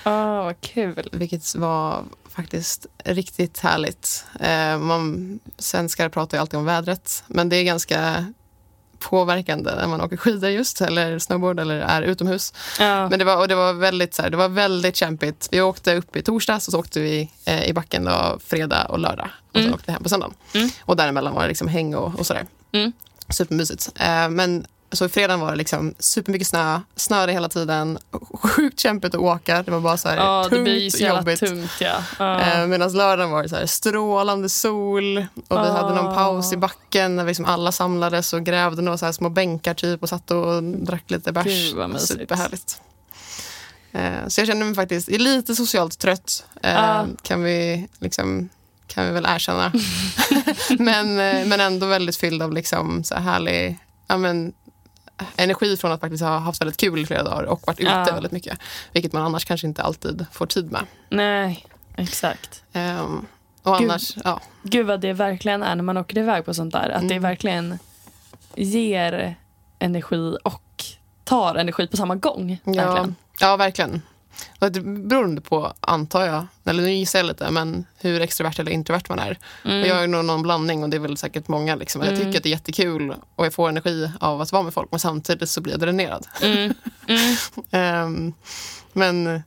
Ah, 0.03 0.43
vad 0.43 0.61
kul. 0.61 1.09
Vilket 1.13 1.55
var 1.55 2.05
faktiskt 2.31 2.87
riktigt 3.05 3.59
härligt. 3.59 4.25
Eh, 4.41 4.79
man, 4.79 5.41
svenskar 5.59 6.09
pratar 6.09 6.37
ju 6.37 6.41
alltid 6.41 6.59
om 6.59 6.65
vädret, 6.65 7.25
men 7.27 7.49
det 7.49 7.57
är 7.57 7.65
ganska 7.65 8.25
påverkande 8.99 9.75
när 9.75 9.87
man 9.87 10.01
åker 10.01 10.17
skidor 10.17 10.51
just, 10.51 10.81
eller 10.81 11.19
snowboard 11.19 11.61
eller 11.61 11.77
är 11.81 12.03
utomhus. 12.03 12.53
Ja. 12.81 13.09
Men 13.09 13.19
det 13.19 13.25
var, 13.25 13.37
och 13.37 13.49
det 13.49 13.55
var 13.55 13.73
väldigt 13.73 14.15
så 14.15 14.23
här, 14.23 14.31
det 14.31 14.37
var 14.37 14.49
väldigt 14.49 14.97
kämpigt. 14.97 15.49
Vi 15.51 15.61
åkte 15.61 15.95
upp 15.95 16.17
i 16.17 16.23
torsdags 16.23 16.69
och 16.69 16.73
så 16.73 16.79
åkte 16.79 17.01
vi 17.01 17.31
eh, 17.45 17.65
i 17.69 17.73
backen 17.73 18.05
då, 18.05 18.39
fredag 18.47 18.85
och 18.85 18.99
lördag. 18.99 19.29
Och 19.47 19.53
sen 19.55 19.63
Mm. 19.63 19.75
åkte 19.75 19.85
vi 19.87 19.93
hem 19.93 20.03
på 20.03 20.09
söndagen. 20.09 20.35
Mm. 20.55 20.69
Och 20.81 20.97
däremellan 20.97 21.35
var 21.35 21.43
det 21.43 21.49
liksom 21.49 21.69
häng 21.69 21.95
och, 21.95 22.19
och 22.19 22.27
sådär. 22.27 22.47
Mm. 22.73 22.93
Supermysigt. 23.29 23.89
Eh, 23.97 24.29
men 24.29 24.67
så 24.93 25.05
i 25.05 25.09
fredagen 25.09 25.41
var 25.41 25.51
det 25.51 25.57
liksom 25.57 25.95
supermycket 25.99 26.49
snö, 26.49 26.81
snöade 26.97 27.33
hela 27.33 27.49
tiden, 27.49 27.99
sjukt 28.43 28.81
kämpigt 28.81 29.15
att 29.15 29.21
åka. 29.21 29.63
Det 29.63 29.71
var 29.71 29.81
bara 29.81 29.97
så 29.97 30.09
här 30.09 30.17
Ja, 30.17 30.43
det 30.43 30.49
tungt, 30.51 30.63
blir 30.65 30.79
ju 30.79 30.91
så 30.91 31.05
jobbigt. 31.05 31.41
tungt. 31.41 31.71
Ja. 31.81 32.03
Ja. 32.19 32.41
Eh, 32.41 32.67
Medan 32.67 32.93
lördagen 32.93 33.31
var 33.31 33.43
det 33.43 33.49
så 33.49 33.57
här 33.57 33.67
strålande 33.67 34.49
sol 34.49 35.19
och 35.49 35.57
vi 35.65 35.69
hade 35.71 35.95
någon 35.95 36.07
Ah. 36.07 36.15
paus 36.15 36.53
i 36.53 36.57
backen 36.57 37.17
när 37.17 37.25
vi 37.25 37.31
liksom 37.31 37.45
alla 37.45 37.73
samlades 37.73 38.33
och 38.33 38.45
grävde 38.45 38.83
några 38.83 38.99
så 38.99 39.05
här 39.05 39.13
små 39.13 39.29
bänkar 39.29 39.75
typ 39.75 40.03
och 40.03 40.09
satt 40.09 40.31
och 40.31 40.63
drack 40.63 41.05
lite 41.11 41.33
bärs. 41.33 41.73
Superhärligt. 42.09 42.81
Eh, 43.93 44.27
Så 44.29 44.41
jag 44.41 44.49
känner 44.49 44.67
mig 44.67 44.75
faktiskt 44.75 45.09
lite 45.09 45.55
socialt 45.55 45.99
trött. 45.99 46.45
eh, 46.63 46.79
Ah. 47.01 47.07
Kan, 47.23 47.43
vi 47.43 47.89
liksom, 47.99 48.49
kan 48.87 49.07
vi 49.07 49.11
väl 49.13 49.27
erkänna. 49.29 49.73
men, 50.79 51.07
eh, 51.19 51.47
men 51.47 51.61
ändå 51.61 51.87
väldigt 51.87 52.17
fylld 52.17 52.43
av 52.43 52.53
liksom 52.53 53.05
så 53.05 53.15
här 53.15 53.23
härlig 53.23 53.79
ja, 54.07 54.17
men, 54.17 54.53
energi 55.37 55.77
från 55.77 55.93
att 55.93 56.01
faktiskt 56.01 56.23
ha 56.25 56.39
haft 56.39 56.61
väldigt 56.61 56.77
kul 56.77 56.99
i 56.99 57.07
flera 57.07 57.23
dagar 57.23 57.43
och 57.43 57.67
varit 57.67 57.81
ute 57.81 57.91
Ja. 57.91 58.15
väldigt 58.15 58.33
mycket. 58.33 58.59
Vilket 58.93 59.13
man 59.13 59.23
annars 59.23 59.45
kanske 59.45 59.67
inte 59.67 59.83
alltid 59.83 60.27
får 60.33 60.47
tid 60.47 60.73
med. 60.73 60.83
Nej, 61.11 61.67
exakt. 61.97 62.63
Ehm, 62.73 63.27
och 63.63 63.79
Gud. 63.79 63.91
annars, 63.91 64.17
ja. 64.25 64.41
Gud 64.63 64.87
vad 64.87 65.01
det 65.01 65.13
verkligen 65.13 65.63
är 65.63 65.75
när 65.77 65.83
man 65.85 65.97
åker 65.97 66.19
iväg 66.19 66.45
på 66.45 66.55
sånt 66.55 66.73
där. 66.73 66.89
Att 66.91 67.09
det 67.09 67.15
Mm. 67.15 67.23
verkligen 67.23 67.79
ger 68.55 69.35
energi 69.79 70.37
och 70.45 70.85
tar 71.25 71.55
energi 71.55 71.87
på 71.87 71.97
samma 71.97 72.15
gång. 72.15 72.59
Ja, 72.65 72.73
Verkligen. 72.73 73.15
ja, 73.41 73.57
verkligen. 73.57 74.03
Och 74.59 74.73
det 74.73 74.81
beror 74.81 75.41
på, 75.41 75.73
antar 75.81 76.25
jag, 76.27 76.47
eller 76.65 76.83
nu 76.83 76.93
gissar 76.93 77.19
jag 77.19 77.27
lite, 77.27 77.51
men 77.51 77.85
hur 77.99 78.21
extrovert 78.21 78.59
eller 78.61 78.73
introvert 78.73 79.03
man 79.09 79.19
är. 79.19 79.39
Mm. 79.65 79.81
Och 79.83 79.87
jag 79.87 80.03
är 80.03 80.07
nog 80.07 80.25
någon 80.25 80.43
blandning 80.43 80.83
och 80.83 80.91
det 80.91 80.97
är 80.97 81.01
väl 81.01 81.17
säkert 81.17 81.49
många. 81.49 81.75
Liksom. 81.75 82.03
Jag 82.03 82.13
Mm. 82.13 82.25
tycker 82.25 82.39
att 82.39 82.43
det 82.43 82.49
är 82.49 82.51
jättekul 82.51 83.15
och 83.35 83.47
jag 83.47 83.55
får 83.55 83.69
energi 83.69 84.11
av 84.21 84.41
att 84.41 84.53
vara 84.53 84.63
med 84.63 84.75
folk 84.75 84.89
men 84.91 85.01
samtidigt 85.01 85.49
så 85.51 85.61
blir 85.61 85.73
jag 85.73 85.81
dränerad. 85.81 86.27
Mm. 86.43 86.75
Mm. 87.09 87.37
Ehm, 87.71 88.33
men 88.93 89.43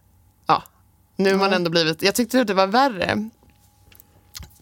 ja, 0.48 0.64
nu 1.16 1.32
har 1.32 1.40
man 1.40 1.54
ändå 1.54 1.70
blivit... 1.70 2.02
Jag 2.04 2.16
tyckte 2.16 2.42
att 2.42 2.48
det 2.48 2.54
var 2.54 2.68
värre. 2.68 3.30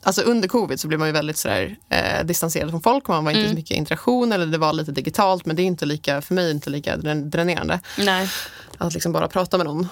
Alltså 0.03 0.21
under 0.21 0.47
covid 0.47 0.79
så 0.79 0.87
blev 0.87 0.99
man 0.99 1.07
ju 1.07 1.11
väldigt 1.11 1.37
sådär, 1.37 1.75
eh, 1.89 2.25
distanserad 2.25 2.69
från 2.69 2.81
folk. 2.81 3.07
Man 3.07 3.23
var 3.23 3.31
inte 3.31 3.39
Mm. 3.39 3.51
så 3.51 3.55
mycket 3.55 3.77
interaktion 3.77 4.31
eller 4.31 4.45
det 4.45 4.57
var 4.57 4.73
lite 4.73 4.91
digitalt 4.91 5.45
men 5.45 5.55
det 5.55 5.61
är 5.61 5.65
inte 5.65 5.85
lika, 5.85 6.21
för 6.21 6.33
mig 6.35 6.51
inte 6.51 6.69
lika 6.69 6.97
drän- 6.97 7.29
dränerande 7.29 7.79
Nej. 7.97 8.29
att 8.77 8.93
liksom 8.93 9.11
bara 9.11 9.27
prata 9.27 9.57
med 9.57 9.65
någon. 9.65 9.87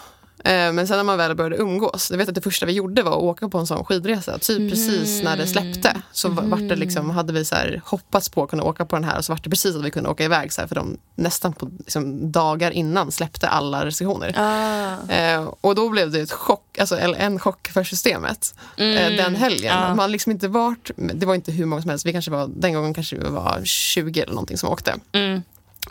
Eh, 0.48 0.74
Men 0.74 0.88
sen 0.88 0.98
när 0.98 1.04
man 1.04 1.18
väl 1.18 1.36
började 1.36 1.58
umgås, 1.58 2.12
jag 2.12 2.18
vet 2.18 2.30
att 2.30 2.36
det 2.36 2.42
första 2.42 2.66
vi 2.66 2.74
gjorde 2.74 3.04
var 3.04 3.12
att 3.12 3.24
åka 3.24 3.50
på 3.50 3.58
en 3.58 3.68
sån 3.68 3.86
skidresa. 3.86 4.38
Typ 4.38 4.72
precis 4.72 5.24
när 5.24 5.38
det 5.38 5.48
släppte 5.48 6.02
så 6.12 6.30
var 6.30 6.44
vart 6.44 6.70
det 6.70 6.76
liksom, 6.76 7.10
hade 7.10 7.34
vi 7.34 7.46
så 7.46 7.56
här 7.56 7.82
hoppats 7.86 8.30
på 8.30 8.44
att 8.44 8.50
kunna 8.50 8.64
åka 8.64 8.86
på 8.86 8.96
den 8.96 9.04
här 9.04 9.18
och 9.18 9.26
så 9.26 9.32
var 9.34 9.40
det 9.44 9.50
precis 9.50 9.76
att 9.76 9.86
vi 9.86 9.92
kunde 9.92 10.10
åka 10.10 10.24
iväg 10.24 10.54
så 10.54 10.62
här, 10.62 10.68
för 10.68 10.76
de 10.76 10.98
nästan 11.16 11.54
på 11.54 11.72
liksom, 11.80 12.32
dagar 12.32 12.72
innan 12.72 13.12
släppte 13.12 13.48
alla 13.48 13.86
restriktioner. 13.86 14.34
Ah. 14.38 15.14
Eh, 15.14 15.54
och 15.62 15.76
då 15.76 15.90
blev 15.90 16.12
det 16.12 16.20
ett 16.20 16.32
chock, 16.32 16.78
alltså, 16.80 16.98
en 17.00 17.40
chock 17.40 17.68
för 17.68 17.84
systemet 17.84 18.56
eh, 18.78 19.10
den 19.18 19.36
helgen. 19.36 19.76
Ja. 19.76 19.96
Man 19.96 20.12
liksom 20.12 20.32
inte 20.32 20.48
varit, 20.48 20.92
det 20.96 21.26
var 21.26 21.36
inte 21.36 21.52
hur 21.52 21.66
många 21.66 21.82
som 21.82 21.90
helst, 21.90 22.06
vi 22.06 22.12
kanske 22.12 22.32
var, 22.32 22.50
den 22.56 22.74
gången 22.74 22.94
kanske 22.94 23.16
vi 23.16 23.30
var 23.30 23.62
20 23.64 24.22
eller 24.22 24.34
någonting 24.34 24.58
som 24.58 24.70
åkte. 24.70 24.96
Mm. 25.12 25.42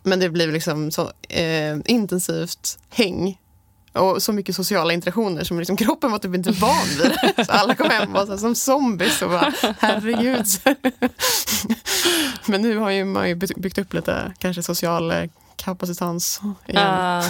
Men 0.02 0.20
det 0.20 0.28
blev 0.28 0.52
liksom 0.52 0.90
så 0.90 1.10
eh, 1.28 1.76
intensivt 1.84 2.78
häng 2.90 3.38
och 3.96 4.22
så 4.22 4.32
mycket 4.32 4.56
sociala 4.56 4.92
interaktioner 4.92 5.44
som 5.44 5.58
liksom 5.58 5.76
kroppen 5.86 6.12
var 6.12 6.18
typ 6.18 6.34
inte 6.34 6.50
van 6.52 6.86
vid. 7.02 7.46
Så 7.46 7.52
alla 7.52 7.74
kom 7.74 7.90
hem 7.90 8.08
och 8.08 8.14
var 8.14 8.26
så 8.26 8.38
som 8.38 8.54
zombies 8.54 9.22
och 9.22 9.30
bara 9.30 9.52
herregud. 9.78 10.46
Men 12.46 12.62
nu 12.62 12.76
har 12.78 12.90
ju 12.90 13.04
man 13.04 13.28
ju 13.28 13.34
byggt 13.34 13.78
upp 13.78 13.94
lite 13.94 14.32
kanske 14.38 14.62
social 14.62 15.10
eh, 15.10 15.24
kapacitans 15.56 16.40
igen. 16.66 16.82
Ja, 16.82 17.22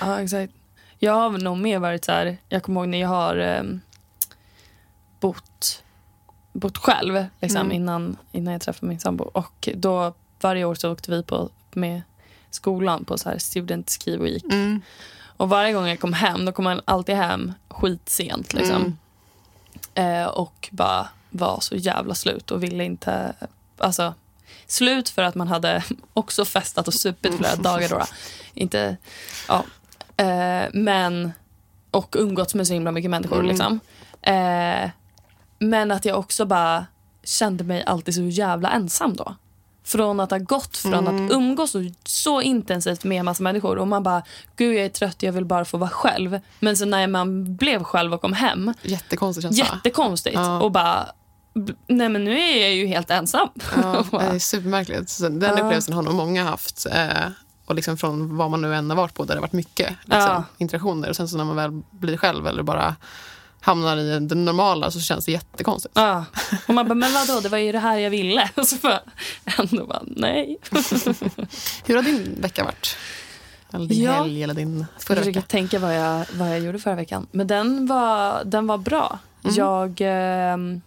ja, 0.00 0.20
exakt. 0.20 0.52
Jag 0.98 1.12
har 1.12 1.30
nog 1.30 1.58
mer 1.58 1.78
varit 1.78 2.04
så 2.04 2.12
här, 2.12 2.36
jag 2.48 2.62
kommer 2.62 2.80
ihåg 2.80 2.88
när 2.88 3.00
jag 3.00 3.08
har 3.08 3.38
um, 3.38 3.80
bott, 5.20 5.82
bott 6.52 6.78
själv 6.78 7.24
liksom, 7.40 7.60
Mm. 7.60 7.72
innan, 7.72 8.16
innan 8.32 8.52
jag 8.52 8.60
träffade 8.62 8.86
min 8.86 9.00
sambo. 9.00 9.24
Och 9.24 9.68
då 9.74 10.14
varje 10.40 10.64
år 10.64 10.74
så 10.74 10.92
åkte 10.92 11.10
vi 11.10 11.22
på 11.22 11.50
med 11.72 12.02
skolan 12.50 13.04
på 13.04 13.18
så 13.18 13.28
här 13.28 13.38
student 13.38 13.90
ski 13.90 14.16
week. 14.16 14.44
Mm. 14.44 14.80
Och 15.42 15.48
varje 15.48 15.72
gång 15.72 15.88
jag 15.88 16.00
kom 16.00 16.12
hem, 16.12 16.44
då 16.44 16.52
kom 16.52 16.64
man 16.64 16.80
alltid 16.84 17.14
hem 17.14 17.52
skitsent 17.68 18.52
liksom. 18.52 18.96
Mm. 19.94 20.22
Eh, 20.22 20.28
och 20.28 20.68
bara 20.72 21.08
var 21.30 21.60
så 21.60 21.76
jävla 21.76 22.14
slut 22.14 22.50
och 22.50 22.62
ville 22.62 22.84
inte... 22.84 23.32
Alltså, 23.78 24.14
slut 24.66 25.08
för 25.08 25.22
att 25.22 25.34
man 25.34 25.48
hade 25.48 25.84
också 26.14 26.44
festat 26.44 26.88
och 26.88 26.94
supit 26.94 27.36
flera 27.36 27.56
dagar. 27.56 27.88
Då, 27.88 27.98
då. 27.98 28.04
Inte, 28.54 28.96
ja. 29.48 29.64
eh, 30.16 30.64
men... 30.72 31.32
Och 31.90 32.16
umgåtts 32.18 32.54
med 32.54 32.66
så 32.66 32.72
himla 32.72 32.90
mycket 32.92 33.10
människor. 33.10 33.38
Mm. 33.38 33.48
Liksom. 33.48 33.80
Eh, 34.22 34.90
men 35.58 35.90
att 35.90 36.04
jag 36.04 36.18
också 36.18 36.44
bara 36.44 36.86
kände 37.24 37.64
mig 37.64 37.84
alltid 37.84 38.14
så 38.14 38.22
jävla 38.22 38.70
ensam 38.70 39.16
då. 39.16 39.34
Från 39.84 40.20
att 40.20 40.30
ha 40.30 40.38
gått 40.38 40.76
från 40.76 40.94
Mm. 40.94 41.26
att 41.26 41.32
umgås 41.32 41.70
så, 41.70 41.90
så 42.04 42.40
intensivt 42.40 43.04
med 43.04 43.18
en 43.18 43.24
massa 43.24 43.42
människor 43.42 43.78
och 43.78 43.88
man 43.88 44.02
bara, 44.02 44.22
gud 44.56 44.76
jag 44.76 44.84
är 44.84 44.88
trött, 44.88 45.22
jag 45.22 45.32
vill 45.32 45.44
bara 45.44 45.64
få 45.64 45.78
vara 45.78 45.90
själv. 45.90 46.40
Men 46.60 46.76
så 46.76 46.84
när 46.84 47.06
man 47.06 47.56
blev 47.56 47.82
själv 47.82 48.14
och 48.14 48.20
kom 48.20 48.32
hem, 48.32 48.74
Jättekonstig 48.82 49.42
känsla. 49.42 49.64
jättekonstigt 49.74 50.34
Ja. 50.36 50.60
och 50.60 50.72
bara, 50.72 51.06
nej 51.86 52.08
men 52.08 52.24
nu 52.24 52.38
är 52.40 52.60
jag 52.60 52.74
ju 52.74 52.86
helt 52.86 53.10
ensam. 53.10 53.48
Ja, 53.82 54.04
det 54.10 54.16
är 54.16 54.38
supermärkligt. 54.38 55.10
Så 55.10 55.22
den 55.28 55.40
Ja. 55.42 55.50
upplevelsen 55.50 55.94
har 55.94 56.02
nog 56.02 56.14
många 56.14 56.44
haft. 56.44 56.86
Eh, 56.92 57.08
och 57.66 57.74
liksom 57.74 57.96
från 57.96 58.36
vad 58.36 58.50
man 58.50 58.60
nu 58.62 58.74
än 58.74 58.90
har 58.90 58.96
varit 58.96 59.14
på 59.14 59.24
där 59.24 59.34
det 59.34 59.38
har 59.38 59.42
varit 59.42 59.52
mycket 59.52 59.88
liksom, 60.04 60.20
Ja. 60.20 60.44
interaktioner. 60.58 61.08
Och 61.10 61.16
sen 61.16 61.28
så 61.28 61.36
när 61.36 61.44
man 61.44 61.56
väl 61.56 61.70
blir 61.90 62.16
själv 62.16 62.46
eller 62.46 62.62
bara 62.62 62.96
hamnar 63.62 63.96
i 63.96 64.18
det 64.20 64.34
normala 64.34 64.90
så 64.90 65.00
känns 65.00 65.24
det 65.24 65.32
jättekonstigt. 65.32 65.92
Ja. 65.96 66.24
Och 66.68 66.74
man 66.74 66.88
bara, 66.88 66.94
men 66.94 67.12
vadå, 67.12 67.40
det 67.40 67.48
var 67.48 67.58
ju 67.58 67.72
det 67.72 67.78
här 67.78 67.98
jag 67.98 68.10
ville. 68.10 68.50
Och 68.56 68.66
så 68.66 68.76
bara, 68.76 69.00
ändå 69.58 69.86
bara, 69.86 70.02
nej. 70.06 70.58
Hur 71.86 71.96
har 71.96 72.02
din 72.02 72.36
vecka 72.40 72.64
varit? 72.64 72.96
Eller 73.72 73.86
din 73.86 74.02
Ja. 74.02 74.12
helg 74.12 74.42
eller 74.42 74.54
din 74.54 74.78
Jag 74.78 75.02
förra 75.02 75.16
försöker 75.16 75.40
vecka? 75.40 75.46
tänka 75.48 75.78
vad 75.78 75.96
jag, 75.96 76.26
vad 76.34 76.50
jag 76.50 76.60
gjorde 76.60 76.78
förra 76.78 76.94
veckan. 76.94 77.26
Men 77.32 77.46
den 77.46 77.86
var, 77.86 78.44
den 78.44 78.66
var 78.66 78.78
bra. 78.78 79.18
Mm. 79.44 79.56
Jag 79.56 79.96
ehm, 80.00 80.80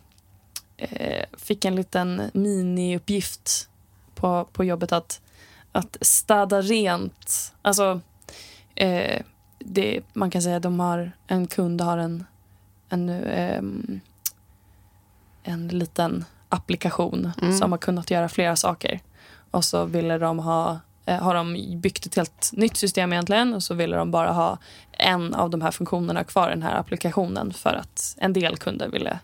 eh, 0.77 1.25
fick 1.37 1.65
en 1.65 1.75
liten 1.75 2.21
miniuppgift 2.33 3.69
på, 4.15 4.47
på 4.53 4.63
jobbet 4.63 4.91
att, 4.91 5.21
att 5.71 5.97
städa 6.01 6.61
rent. 6.61 7.53
Alltså, 7.61 8.01
eh, 8.75 9.21
det, 9.59 10.01
man 10.13 10.31
kan 10.31 10.41
säga 10.41 10.57
att 10.57 10.63
de 10.63 10.79
har, 10.79 11.11
en 11.27 11.47
kund 11.47 11.81
har 11.81 11.97
en, 11.97 12.25
en, 12.89 13.09
ehm, 13.09 13.99
en 15.43 15.67
liten 15.67 16.25
applikation 16.49 17.31
Mm. 17.41 17.57
som 17.57 17.71
har 17.71 17.79
kunnat 17.79 18.11
göra 18.11 18.29
flera 18.29 18.55
saker. 18.55 18.99
Och 19.51 19.65
så 19.65 19.85
ville 19.85 20.17
de 20.17 20.39
ha, 20.39 20.79
eh, 21.05 21.19
har 21.19 21.35
de 21.35 21.75
byggt 21.81 22.05
ett 22.05 22.15
helt 22.15 22.49
nytt 22.53 22.77
system 22.77 23.13
egentligen 23.13 23.53
och 23.53 23.63
så 23.63 23.73
ville 23.73 23.95
de 23.97 24.11
bara 24.11 24.31
ha 24.31 24.57
en 24.91 25.33
av 25.35 25.49
de 25.49 25.61
här 25.61 25.71
funktionerna 25.71 26.23
kvar 26.23 26.47
i 26.47 26.53
den 26.53 26.63
här 26.63 26.75
applikationen 26.79 27.53
för 27.53 27.73
att 27.73 28.15
en 28.19 28.33
del 28.33 28.57
kunder 28.57 28.89
ville 28.89 29.19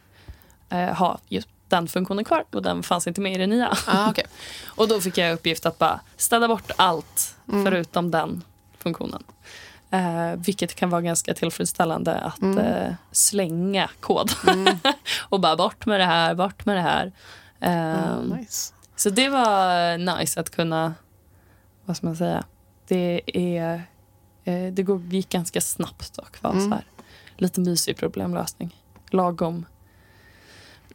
eh, 0.70 0.94
ha 0.98 1.18
just 1.27 1.48
den 1.68 1.88
funktionen 1.88 2.25
kvar 2.25 2.44
och 2.51 2.62
den 2.62 2.84
fanns 2.84 3.08
inte 3.08 3.22
med 3.22 3.34
i 3.34 3.38
det 3.38 3.48
nya. 3.48 3.77
Ah, 3.88 4.10
okay. 4.10 4.25
Och 4.65 4.88
då 4.88 5.01
fick 5.01 5.18
jag 5.18 5.34
uppgift 5.34 5.65
att 5.65 5.77
bara 5.80 6.00
städa 6.18 6.48
bort 6.48 6.72
allt 6.75 7.36
Mm. 7.51 7.65
förutom 7.65 8.12
den 8.12 8.44
funktionen. 8.77 9.24
Eh, 9.91 10.33
vilket 10.38 10.75
kan 10.75 10.89
vara 10.89 11.01
ganska 11.01 11.33
tillfredsställande 11.33 12.15
att 12.19 12.41
Mm. 12.41 12.57
eh, 12.57 12.93
slänga 13.12 13.89
kod. 14.00 14.31
Mm. 14.48 14.77
och 15.29 15.39
bara 15.39 15.55
bort 15.55 15.86
med 15.86 16.00
det 16.00 16.05
här, 16.05 16.36
bort 16.36 16.65
med 16.65 16.75
det 16.75 16.81
här. 16.81 17.12
Eh, 17.60 18.13
Ah, 18.13 18.21
nice. 18.21 18.74
Så 18.95 19.10
det 19.10 19.29
var 19.29 19.98
nice 19.98 20.39
att 20.39 20.50
kunna, 20.50 20.93
vad 21.86 21.98
ska 21.98 22.05
man 22.07 22.15
säga, 22.15 22.43
det 22.88 23.21
är, 23.57 23.81
eh, 24.43 24.74
det 24.74 24.83
går- 24.83 25.01
gick 25.01 25.29
ganska 25.29 25.62
snabbt 25.62 26.17
och 26.17 26.38
var 26.41 26.51
Mm. 26.51 26.63
så 26.69 26.75
här, 26.75 26.83
lite 27.38 27.60
mysig 27.60 27.98
problemlösning. 27.98 28.75
Lagom, 29.10 29.65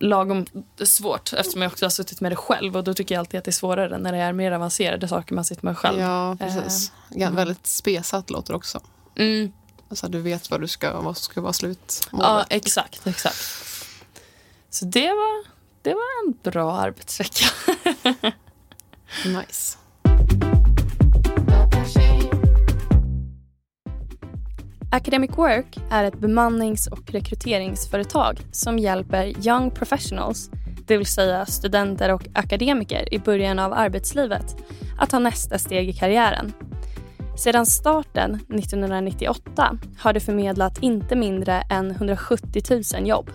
lagom 0.00 0.46
svårt 0.84 1.32
eftersom 1.32 1.62
jag 1.62 1.72
också 1.72 1.84
har 1.84 1.90
suttit 1.90 2.20
med 2.20 2.32
det 2.32 2.36
själv 2.36 2.76
och 2.76 2.84
då 2.84 2.94
tycker 2.94 3.14
jag 3.14 3.20
alltid 3.20 3.38
att 3.38 3.44
det 3.44 3.50
är 3.50 3.52
svårare 3.52 3.98
när 3.98 4.12
det 4.12 4.18
är 4.18 4.32
mer 4.32 4.52
avancerade 4.52 5.08
saker 5.08 5.34
man 5.34 5.44
sitter 5.44 5.64
med 5.64 5.78
själv. 5.78 6.00
Ja, 6.00 6.36
precis. 6.40 6.92
Ja, 7.10 7.30
väldigt 7.30 7.66
spesat 7.66 8.30
låter 8.30 8.54
också. 8.54 8.80
Mm, 9.18 9.52
Alltså, 9.88 10.08
du 10.08 10.20
vet 10.20 10.50
vad 10.50 10.60
du 10.60 10.68
ska, 10.68 11.00
vad 11.00 11.16
ska 11.16 11.40
vara 11.40 11.52
slutmålet. 11.52 12.26
ja, 12.26 12.44
exakt, 12.50 13.06
exakt. 13.06 13.36
Så 14.70 14.84
det 14.84 15.08
var, 15.08 15.44
det 15.82 15.94
var 15.94 16.26
en 16.26 16.34
bra 16.42 16.76
arbetsvecka. 16.76 17.46
Nice. 19.24 19.78
Academic 24.96 25.30
Work 25.36 25.78
är 25.90 26.04
ett 26.04 26.18
bemannings 26.18 26.86
och 26.86 27.10
rekryteringsföretag 27.10 28.40
som 28.52 28.78
hjälper 28.78 29.46
young 29.46 29.70
professionals, 29.70 30.50
det 30.86 30.96
vill 30.96 31.06
säga 31.06 31.46
studenter 31.46 32.12
och 32.14 32.26
akademiker 32.34 33.14
i 33.14 33.18
början 33.18 33.58
av 33.58 33.72
arbetslivet, 33.72 34.56
att 34.98 35.10
ta 35.10 35.18
nästa 35.18 35.58
steg 35.58 35.88
i 35.88 35.92
karriären. 35.92 36.52
Sedan 37.38 37.66
starten 37.66 38.34
1998 38.34 39.78
har 39.98 40.12
det 40.12 40.20
förmedlat 40.20 40.82
inte 40.82 41.16
mindre 41.16 41.62
än 41.70 41.90
170 41.90 42.62
000 42.94 43.08
jobb. 43.08 43.30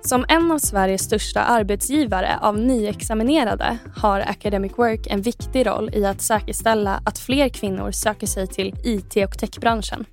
Som 0.00 0.24
en 0.28 0.52
av 0.52 0.58
Sveriges 0.58 1.02
största 1.02 1.40
arbetsgivare 1.40 2.38
av 2.40 2.58
nyexaminerade 2.58 3.78
har 3.96 4.20
Academic 4.20 4.72
Work 4.76 5.06
en 5.06 5.22
viktig 5.22 5.66
roll 5.66 5.90
i 5.92 6.04
att 6.04 6.22
säkerställa 6.22 7.02
att 7.04 7.18
fler 7.18 7.48
kvinnor 7.48 7.90
söker 7.90 8.26
sig 8.26 8.46
till 8.46 8.74
IT 8.84 9.16
och 9.16 9.38
techbranschen. 9.38 10.06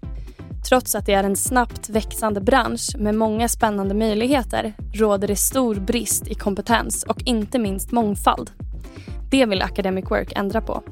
Trots 0.70 0.96
att 0.96 1.06
det 1.06 1.14
är 1.14 1.24
en 1.24 1.36
snabbt 1.36 1.90
växande 1.90 2.42
bransch 2.42 2.96
med 2.98 3.16
många 3.16 3.48
spännande 3.48 3.94
möjligheter 3.94 4.74
råder 4.94 5.28
det 5.28 5.36
stor 5.36 5.76
brist 5.76 6.28
i 6.28 6.34
kompetens 6.34 7.04
och 7.04 7.22
inte 7.26 7.60
minst 7.60 7.92
mångfald. 7.92 8.52
Det 9.32 9.46
vill 9.46 9.62
Academic 9.62 10.06
Work 10.12 10.34
ändra 10.36 10.62
på. 10.62 10.84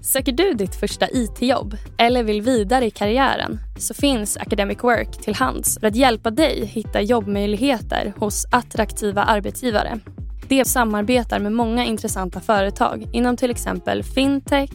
Söker 0.00 0.32
du 0.32 0.52
ditt 0.52 0.74
första 0.74 1.08
IT-jobb 1.10 1.76
eller 1.98 2.22
vill 2.22 2.42
vidare 2.42 2.86
i 2.86 2.90
karriären 2.90 3.58
så 3.78 3.94
finns 3.94 4.36
Academic 4.36 4.78
Work 4.82 5.22
till 5.22 5.34
hands 5.34 5.78
för 5.80 5.86
att 5.86 5.96
hjälpa 5.96 6.30
dig 6.30 6.64
hitta 6.66 7.00
jobbmöjligheter 7.00 8.12
hos 8.18 8.46
attraktiva 8.50 9.22
arbetsgivare. 9.22 10.00
De 10.48 10.64
samarbetar 10.64 11.38
med 11.38 11.52
många 11.52 11.84
intressanta 11.84 12.40
företag 12.40 13.06
inom 13.12 13.36
till 13.36 13.50
exempel 13.50 14.02
fintech, 14.02 14.70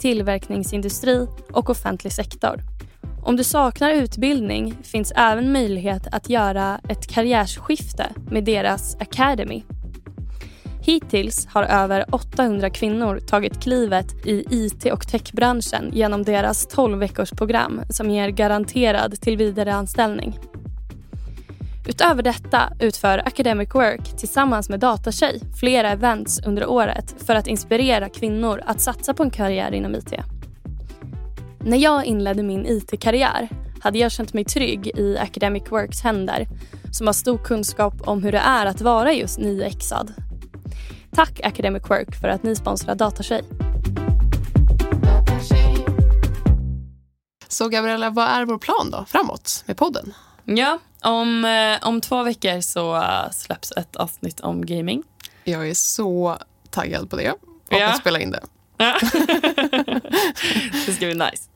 tillverkningsindustri 0.00 1.26
och 1.52 1.70
offentlig 1.70 2.12
sektor. 2.12 2.67
Om 3.28 3.36
du 3.36 3.44
saknar 3.44 3.90
utbildning 3.90 4.74
finns 4.82 5.12
även 5.16 5.52
möjlighet 5.52 6.06
att 6.12 6.28
göra 6.28 6.80
ett 6.88 7.06
karriärsskifte 7.06 8.06
med 8.30 8.44
deras 8.44 8.96
Academy. 9.00 9.62
Hittills 10.80 11.46
har 11.46 11.62
över 11.62 12.14
800 12.14 12.70
kvinnor 12.70 13.18
tagit 13.18 13.62
klivet 13.62 14.26
i 14.26 14.44
IT 14.50 14.92
och 14.92 15.08
techbranschen 15.08 15.90
genom 15.92 16.22
deras 16.22 16.66
12 16.66 16.98
veckors 16.98 17.30
program 17.30 17.80
som 17.90 18.10
ger 18.10 18.28
garanterad 18.28 19.20
tillvidareanställning. 19.20 20.38
Utöver 21.88 22.22
detta 22.22 22.72
utför 22.80 23.18
Academic 23.18 23.74
Work 23.74 24.16
tillsammans 24.16 24.68
med 24.68 24.80
Datatjej 24.80 25.40
flera 25.60 25.90
events 25.90 26.40
under 26.46 26.66
året 26.66 27.14
för 27.26 27.34
att 27.34 27.46
inspirera 27.46 28.08
kvinnor 28.08 28.62
att 28.66 28.80
satsa 28.80 29.14
på 29.14 29.22
en 29.22 29.30
karriär 29.30 29.74
inom 29.74 29.94
IT. 29.94 30.37
När 31.60 31.76
jag 31.76 32.04
inledde 32.04 32.42
min 32.42 32.66
IT-karriär 32.66 33.48
hade 33.80 33.98
jag 33.98 34.12
känt 34.12 34.32
mig 34.34 34.44
trygg 34.44 34.86
i 34.86 35.18
Academic 35.18 35.62
Works 35.70 36.00
händer 36.00 36.46
som 36.92 37.06
har 37.06 37.14
stor 37.14 37.38
kunskap 37.38 37.94
om 38.08 38.22
hur 38.22 38.32
det 38.32 38.38
är 38.38 38.66
att 38.66 38.80
vara 38.80 39.12
just 39.12 39.38
nyexad. 39.38 40.14
Tack 41.14 41.40
Academic 41.44 41.82
Work 41.90 42.20
för 42.20 42.28
att 42.28 42.42
ni 42.42 42.56
sponsrar 42.56 42.94
Datatjej. 42.94 43.42
Så 47.48 47.68
Gabriella, 47.68 48.10
vad 48.10 48.28
är 48.28 48.44
vår 48.44 48.58
plan 48.58 48.90
då 48.90 49.04
framåt 49.08 49.62
med 49.66 49.76
podden? 49.76 50.14
Ja, 50.44 50.78
om, 51.02 51.44
eh, 51.44 51.88
om 51.88 52.00
två 52.00 52.22
veckor 52.22 52.60
så 52.60 52.96
eh, 52.96 53.30
släpps 53.32 53.72
ett 53.72 53.96
avsnitt 53.96 54.40
om 54.40 54.66
gaming. 54.66 55.02
Jag 55.44 55.68
är 55.68 55.74
så 55.74 56.38
taggad 56.70 57.10
på 57.10 57.16
det 57.16 57.30
och 57.30 57.38
Ja. 57.68 57.92
spela 57.92 58.20
in 58.20 58.30
det. 58.30 58.40
det 60.86 60.92
ska 60.92 61.06
bli 61.06 61.14
nice. 61.14 61.48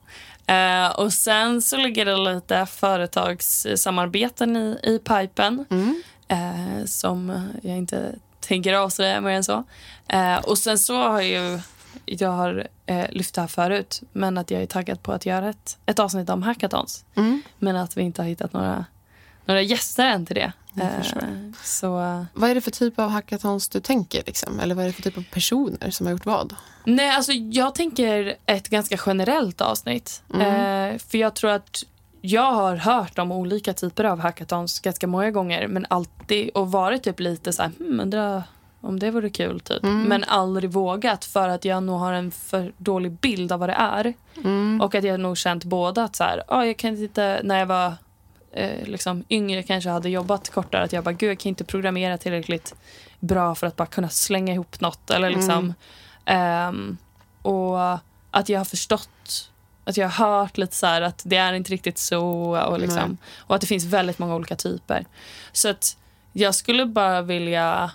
Eh, 0.47 0.87
och 0.91 1.13
sen 1.13 1.63
så 1.63 1.77
ligger 1.77 2.05
det 2.05 2.17
lite 2.17 2.67
företagssamarbeten 2.67 4.57
i, 4.57 4.79
i 4.83 4.99
pipen 4.99 5.65
Mm. 5.71 6.03
eh, 6.29 6.85
som 6.87 7.49
jag 7.63 7.77
inte 7.77 8.15
tänker 8.41 8.75
avslöja 8.75 9.21
mer 9.21 9.31
än 9.31 9.45
så. 9.45 9.65
Eh, 10.09 10.37
och 10.37 10.59
sen 10.59 10.79
så 10.79 10.97
har 11.09 11.21
ju 11.21 11.61
jag 12.07 12.31
har 12.31 12.69
eh, 12.87 13.07
lyft 13.11 13.35
det 13.35 13.41
här 13.41 13.49
förut, 13.49 14.01
men 14.13 14.39
att 14.39 14.51
jag 14.51 14.63
är 14.63 14.67
taggad 14.67 15.03
på 15.03 15.13
att 15.13 15.27
göra 15.27 15.49
ett, 15.49 15.79
ett 15.87 15.99
avsnitt 15.99 16.31
om 16.31 16.43
hackathons. 16.43 17.05
Mm. 17.15 17.43
Men 17.59 17.77
att 17.77 17.97
vi 17.97 18.03
inte 18.03 18.23
har 18.23 18.29
hittat 18.29 18.53
några, 18.53 18.85
några 19.45 19.63
gäster 19.63 20.07
än 20.07 20.27
till 20.27 20.37
det. 20.37 20.53
Eh, 20.77 21.03
så 21.63 21.91
Vad 22.35 22.51
är 22.51 22.55
det 22.55 22.61
för 22.61 22.71
typ 22.71 22.99
av 22.99 23.09
hackathons 23.11 23.69
du 23.69 23.81
tänker? 23.81 24.23
Liksom? 24.27 24.61
Eller 24.61 24.75
vad 24.75 24.85
är 24.85 24.89
det 24.89 24.93
för 24.95 25.03
typ 25.03 25.19
av 25.19 25.25
personer 25.31 25.91
som 25.91 26.07
har 26.07 26.13
gjort 26.13 26.27
vad? 26.27 26.55
Nej, 26.85 27.11
alltså 27.11 27.33
jag 27.33 27.75
tänker 27.75 28.37
ett 28.47 28.69
ganska 28.69 28.99
generellt 29.07 29.61
avsnitt. 29.61 30.23
Eh, 30.35 30.99
för 30.99 31.19
jag 31.19 31.35
tror 31.35 31.51
att 31.51 31.85
jag 32.21 32.53
har 32.53 32.77
hört 32.77 33.19
om 33.19 33.33
olika 33.33 33.73
typer 33.73 34.05
av 34.05 34.21
hackathons 34.21 34.81
ganska 34.81 35.07
många 35.07 35.31
gånger 35.31 35.69
men 35.69 35.87
alltid 35.91 36.51
och 36.51 36.73
varit 36.73 37.03
typ 37.03 37.21
lite 37.21 37.53
så 37.53 37.63
här, 37.63 37.71
hmm, 37.79 38.01
undrar 38.01 38.43
om 38.81 38.99
det 38.99 39.11
vore 39.11 39.31
kul 39.31 39.61
typ. 39.61 39.83
Men 39.83 40.25
aldrig 40.25 40.71
vågat 40.71 41.25
för 41.25 41.49
att 41.49 41.65
jag 41.65 41.83
nog 41.83 41.99
har 42.01 42.13
en 42.13 42.31
för 42.31 42.73
dålig 42.79 43.13
bild 43.13 43.53
av 43.53 43.61
vad 43.61 43.69
det 43.69 43.73
är. 43.73 44.15
Och 44.83 44.95
att 44.95 45.05
jag 45.05 45.21
nog 45.21 45.39
känt 45.39 45.65
både 45.65 46.05
att 46.05 46.17
så 46.17 46.25
här, 46.25 46.43
ah, 46.49 46.65
jag 46.65 46.77
kan 46.77 46.97
inte, 46.97 47.41
när 47.45 47.59
jag 47.59 47.67
var 47.67 47.93
eh, 48.53 48.87
liksom 48.87 49.25
yngre 49.31 49.63
kanske 49.63 49.91
hade 49.91 50.11
jobbat 50.11 50.51
kortare 50.51 50.83
att 50.83 50.93
jag 50.93 51.05
bara, 51.05 51.13
gud 51.13 51.31
jag 51.31 51.39
kan 51.39 51.49
inte 51.49 51.65
programmera 51.65 52.19
tillräckligt 52.19 52.75
bra 53.21 53.55
för 53.55 53.67
att 53.67 53.77
bara 53.77 53.87
kunna 53.87 54.09
slänga 54.09 54.53
ihop 54.53 54.81
något 54.81 55.11
eller 55.11 55.31
liksom 55.31 55.75
Ehm, 56.25 56.97
och 57.43 57.81
att 58.31 58.49
jag 58.49 58.61
har 58.61 58.65
förstått, 58.65 59.51
att 59.85 59.97
jag 59.97 60.09
har 60.09 60.41
hört 60.41 60.59
lite 60.59 60.75
så 60.75 60.87
här 60.87 61.03
att 61.03 61.23
det 61.25 61.37
är 61.37 61.53
inte 61.53 61.73
riktigt 61.73 61.99
så 61.99 62.25
och, 62.57 62.81
liksom, 62.81 63.09
Nej. 63.09 63.17
och 63.39 63.55
att 63.55 63.61
det 63.61 63.67
finns 63.67 63.85
väldigt 63.85 64.19
många 64.19 64.35
olika 64.35 64.57
typer. 64.57 65.07
Så 65.53 65.69
att 65.69 65.97
jag 66.33 66.55
skulle 66.55 66.87
bara 66.87 67.23
vilja 67.23 67.91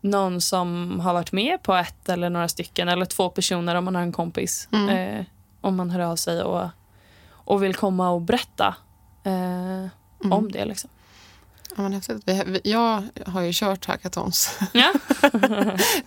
någon 0.00 0.40
som 0.40 1.00
har 1.00 1.14
varit 1.14 1.32
med 1.32 1.62
på 1.62 1.74
ett 1.74 2.08
eller 2.08 2.30
några 2.30 2.48
stycken 2.48 2.88
eller 2.88 3.04
två 3.06 3.28
personer 3.28 3.74
om 3.74 3.84
man 3.84 3.94
har 3.94 4.02
en 4.02 4.12
kompis. 4.12 4.68
Eh, 4.90 5.24
om 5.60 5.76
man 5.76 5.90
hör 5.90 6.00
av 6.00 6.16
sig 6.16 6.42
och, 6.42 6.68
och 7.30 7.62
vill 7.62 7.74
komma 7.74 8.10
och 8.10 8.20
berätta 8.20 8.74
eh, 9.24 9.86
om 10.32 10.52
det. 10.52 10.64
Liksom. 10.64 10.90
Ja, 11.76 11.82
men 11.82 11.92
häftigt. 11.92 12.22
Vi, 12.26 12.42
vi, 12.46 12.60
jag 12.64 13.02
har 13.26 13.40
ju 13.40 13.50
kört 13.54 13.86
hackathons 13.86 14.58
Ja. 14.72 14.92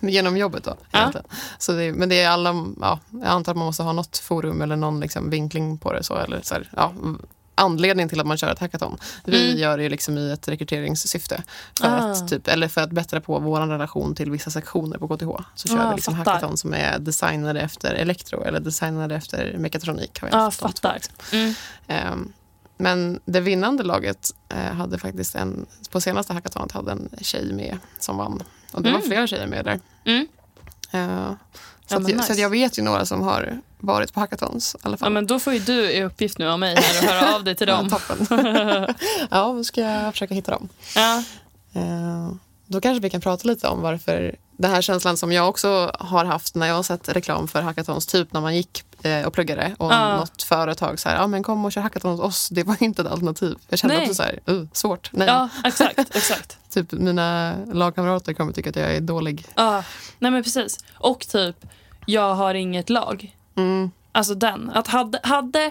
genom 0.00 0.36
jobbet. 0.36 0.64
Då, 0.64 0.76
Ja. 0.90 1.12
så 1.58 1.72
det, 1.72 1.92
men 1.92 2.08
det 2.08 2.22
är 2.22 2.28
alla, 2.30 2.54
ja, 2.80 3.00
jag 3.10 3.24
antar 3.26 3.52
att 3.52 3.56
man 3.58 3.66
måste 3.66 3.82
ha 3.82 3.92
något 3.92 4.18
forum 4.18 4.62
eller 4.62 4.76
någon 4.76 5.00
liksom 5.00 5.30
vinkling 5.30 5.78
på 5.78 5.92
det. 5.92 6.02
Så, 6.02 6.16
eller 6.16 6.40
så 6.42 6.54
här, 6.54 6.70
ja, 6.76 6.92
anledning 7.54 8.08
till 8.08 8.20
att 8.20 8.26
man 8.26 8.36
kör 8.36 8.52
ett 8.52 8.58
hackathon. 8.58 8.98
Vi 9.24 9.44
Mm. 9.50 9.60
gör 9.60 9.76
det 9.76 9.82
ju 9.82 9.88
liksom 9.88 10.18
i 10.18 10.32
ett 10.32 10.48
rekryteringssyfte. 10.48 11.42
För 11.80 11.86
Ah. 11.88 11.90
att, 11.90 12.28
typ, 12.28 12.48
eller 12.48 12.68
för 12.68 12.80
att 12.80 12.90
bättra 12.90 13.20
på 13.20 13.38
vår 13.38 13.60
relation 13.60 14.14
till 14.14 14.30
vissa 14.30 14.50
sektioner 14.50 14.98
på 14.98 15.08
KTH. 15.08 15.44
Så 15.54 15.68
kör 15.68 15.78
Ah, 15.78 15.88
vi 15.90 15.94
liksom 15.94 16.16
fattar. 16.16 16.32
hackathon 16.32 16.56
som 16.56 16.74
är 16.74 16.98
designade 16.98 17.60
efter 17.60 17.94
elektro 17.94 18.42
eller 18.44 18.60
designade 18.60 19.14
efter 19.16 19.56
mekatronik. 19.58 20.20
Har 20.20 20.28
vi 20.28 20.34
Ja, 20.34 20.40
haft 20.40 20.60
de 20.60 20.62
två, 20.62 20.68
fattar. 20.68 20.94
liksom. 20.94 21.14
Mm. 21.32 21.54
Ehm, 21.86 22.32
men 22.84 23.20
det 23.24 23.40
vinnande 23.40 23.82
laget 23.82 24.30
eh, 24.48 24.58
hade 24.58 24.98
faktiskt 24.98 25.34
en, 25.34 25.66
på 25.90 26.00
senaste 26.00 26.32
hackathonet 26.32 26.72
hade 26.72 26.92
en 26.92 27.08
tjej 27.20 27.52
med 27.52 27.78
som 27.98 28.16
vann. 28.16 28.42
Och 28.72 28.82
det 28.82 28.90
var 28.90 28.98
Mm. 28.98 29.08
flera 29.08 29.26
tjejer 29.26 29.46
med 29.46 29.64
där. 29.64 29.80
Mm. 30.04 30.26
Eh, 30.90 31.32
så, 31.86 31.94
Ja, 31.94 31.96
att, 31.96 32.02
så 32.10 32.16
nice. 32.16 32.32
att 32.32 32.38
jag 32.38 32.50
vet 32.50 32.78
ju 32.78 32.82
några 32.82 33.06
som 33.06 33.22
har 33.22 33.58
varit 33.78 34.12
på 34.14 34.20
hackathons 34.20 34.74
i 34.74 34.78
alla 34.82 34.92
Ja, 34.92 34.96
fall. 34.98 35.12
men 35.12 35.26
då 35.26 35.38
får 35.38 35.52
ju 35.52 35.58
du 35.58 35.90
i 35.90 36.02
uppgift 36.04 36.38
nu 36.38 36.48
av 36.48 36.58
mig 36.58 36.76
här 36.76 37.02
och 37.02 37.14
höra 37.14 37.34
av 37.34 37.44
dig 37.44 37.54
till 37.54 37.66
dem. 37.66 37.88
Ja, 37.90 37.98
toppen. 37.98 38.26
ja, 39.30 39.52
då 39.52 39.64
ska 39.64 39.80
jag 39.80 40.12
försöka 40.12 40.34
hitta 40.34 40.50
dem. 40.50 40.68
Ja. 40.96 41.22
Eh, 41.72 42.30
då 42.66 42.80
kanske 42.80 43.02
vi 43.02 43.10
kan 43.10 43.20
prata 43.20 43.48
lite 43.48 43.68
om 43.68 43.80
varför 43.80 44.36
den 44.56 44.70
här 44.70 44.82
känslan 44.82 45.16
som 45.16 45.32
jag 45.32 45.48
också 45.48 45.90
har 45.98 46.24
haft 46.24 46.54
när 46.54 46.66
jag 46.66 46.74
har 46.74 46.82
sett 46.82 47.08
reklam 47.08 47.48
för 47.48 47.62
hackathons, 47.62 48.06
typ 48.06 48.32
när 48.32 48.40
man 48.40 48.56
gick 48.56 48.82
eh, 49.04 49.26
och 49.26 49.32
pluggade 49.32 49.74
och 49.78 49.92
Ja. 49.92 50.16
något 50.16 50.42
företag 50.42 51.00
så 51.00 51.08
här, 51.08 51.16
ja 51.16 51.26
men 51.26 51.42
kom 51.42 51.64
och 51.64 51.72
kör 51.72 51.80
hackathon 51.80 52.10
hos 52.10 52.20
oss. 52.20 52.48
Det 52.48 52.62
var 52.62 52.82
inte 52.82 53.02
ett 53.02 53.08
alternativ. 53.08 53.56
Jag 53.68 53.78
kände 53.78 53.94
Nej. 53.96 54.02
också 54.02 54.14
så 54.14 54.22
här, 54.22 54.40
uh, 54.48 54.66
svårt. 54.72 55.10
Nej. 55.12 55.28
ja, 55.28 55.48
exakt. 55.64 55.98
exakt. 56.16 56.58
Typ 56.70 56.92
mina 56.92 57.54
lagkamrater 57.72 58.32
kommer 58.32 58.52
tycka 58.52 58.70
att 58.70 58.76
jag 58.76 58.94
är 58.94 59.00
dålig. 59.00 59.46
Ja, 59.54 59.84
nej 60.18 60.30
men 60.30 60.42
precis. 60.42 60.84
Och 60.94 61.20
typ, 61.28 61.56
jag 62.06 62.34
har 62.34 62.54
inget 62.54 62.90
lag. 62.90 63.36
Mm. 63.56 63.90
Alltså 64.12 64.34
den. 64.34 64.70
Att 64.74 64.88
hade, 64.88 65.20
hade, 65.22 65.70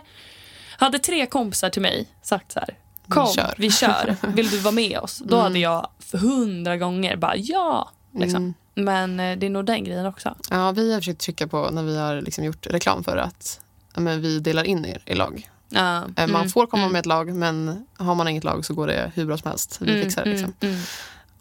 hade 0.78 1.00
tre 1.00 1.26
kompisar 1.26 1.70
till 1.70 1.82
mig 1.82 2.08
sagt 2.22 2.52
så 2.52 2.60
här. 2.60 2.78
Kom, 3.08 3.28
kör." 3.28 3.54
vi 3.58 3.72
kör. 3.72 4.16
Vill 4.28 4.50
du 4.50 4.58
vara 4.60 4.72
med 4.72 5.00
oss? 5.00 5.22
Då 5.26 5.40
hade 5.40 5.60
jag 5.60 5.88
hundra 6.14 6.78
gånger 6.78 7.16
bara 7.16 7.36
ja. 7.36 7.90
Liksom. 8.14 8.54
Men 8.76 9.20
eh, 9.20 9.38
det 9.38 9.46
är 9.46 9.50
nog 9.50 9.66
den 9.66 9.84
grejen 9.84 10.06
också. 10.06 10.36
Ja, 10.50 10.72
vi 10.72 10.94
har 10.94 11.00
försökt 11.00 11.22
trycka 11.22 11.48
på 11.48 11.70
när 11.72 11.84
vi 11.84 11.98
har 11.98 12.22
liksom 12.22 12.44
gjort 12.44 12.68
reklam 12.68 13.04
för 13.04 13.18
att 13.18 13.60
ja, 13.96 14.02
men 14.02 14.22
vi 14.22 14.40
delar 14.40 14.64
in 14.64 14.86
er 14.86 15.02
i 15.06 15.16
lag. 15.16 15.50
Ja, 15.70 15.98
Eh, 15.98 16.28
Man 16.28 16.36
mm, 16.36 16.50
får 16.50 16.68
komma 16.68 16.84
mm, 16.84 16.94
med 16.94 17.00
ett 17.00 17.06
lag 17.06 17.34
men 17.36 17.86
har 17.98 18.16
man 18.16 18.28
inget 18.28 18.44
lag 18.44 18.66
så 18.66 18.74
går 18.74 18.88
det 18.88 19.12
hur 19.16 19.26
bra 19.26 19.38
som 19.38 19.50
helst. 19.50 19.78
Vi 19.82 19.92
mm, 19.92 20.04
fixar 20.04 20.24
det. 20.24 20.30
Liksom. 20.30 20.54
mm, 20.60 20.74
mm. 20.74 20.86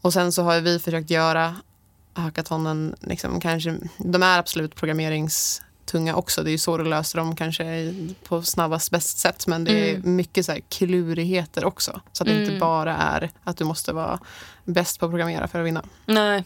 Och 0.01 0.13
sen 0.13 0.33
så 0.33 0.43
har 0.43 0.61
vi 0.61 0.79
försökt 0.79 1.11
göra 1.11 1.57
hackathonen, 2.15 2.95
liksom, 3.01 3.41
kanske, 3.41 3.77
de 3.99 4.23
är 4.23 4.39
absolut 4.39 4.75
programmeringstunga 4.75 6.15
också. 6.17 6.43
Det 6.43 6.51
är 6.51 6.53
ju 6.53 6.59
så 6.59 6.77
du 6.77 6.85
löser 6.85 7.19
dem 7.19 7.37
kanske 7.37 7.95
på 8.29 8.43
snabbast 8.43 8.91
bäst 8.91 9.19
sätt. 9.19 9.47
Men 9.47 9.65
det 9.65 9.91
är 9.91 9.95
Mm. 9.95 10.17
mycket 10.17 10.47
så 10.47 10.53
här 10.53 10.61
klurigheter 10.69 11.65
också. 11.65 12.01
Så 12.13 12.23
att 12.23 12.29
det 12.29 12.45
inte 12.45 12.59
bara 12.59 12.97
är 12.97 13.31
att 13.45 13.57
du 13.57 13.65
måste 13.65 13.93
vara 13.93 14.19
bäst 14.65 15.01
på 15.01 15.07
att 15.07 15.13
programmera 15.13 15.49
för 15.49 15.61
att 15.61 15.67
vinna. 15.67 15.85
Nej. 16.07 16.45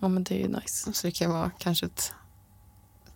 Ja 0.00 0.08
men 0.08 0.24
det 0.24 0.34
är 0.34 0.38
ju 0.38 0.48
nice. 0.48 0.92
Så 0.92 1.06
det 1.06 1.10
kan 1.10 1.30
vara 1.30 1.50
kanske 1.58 1.86
ett 1.86 2.12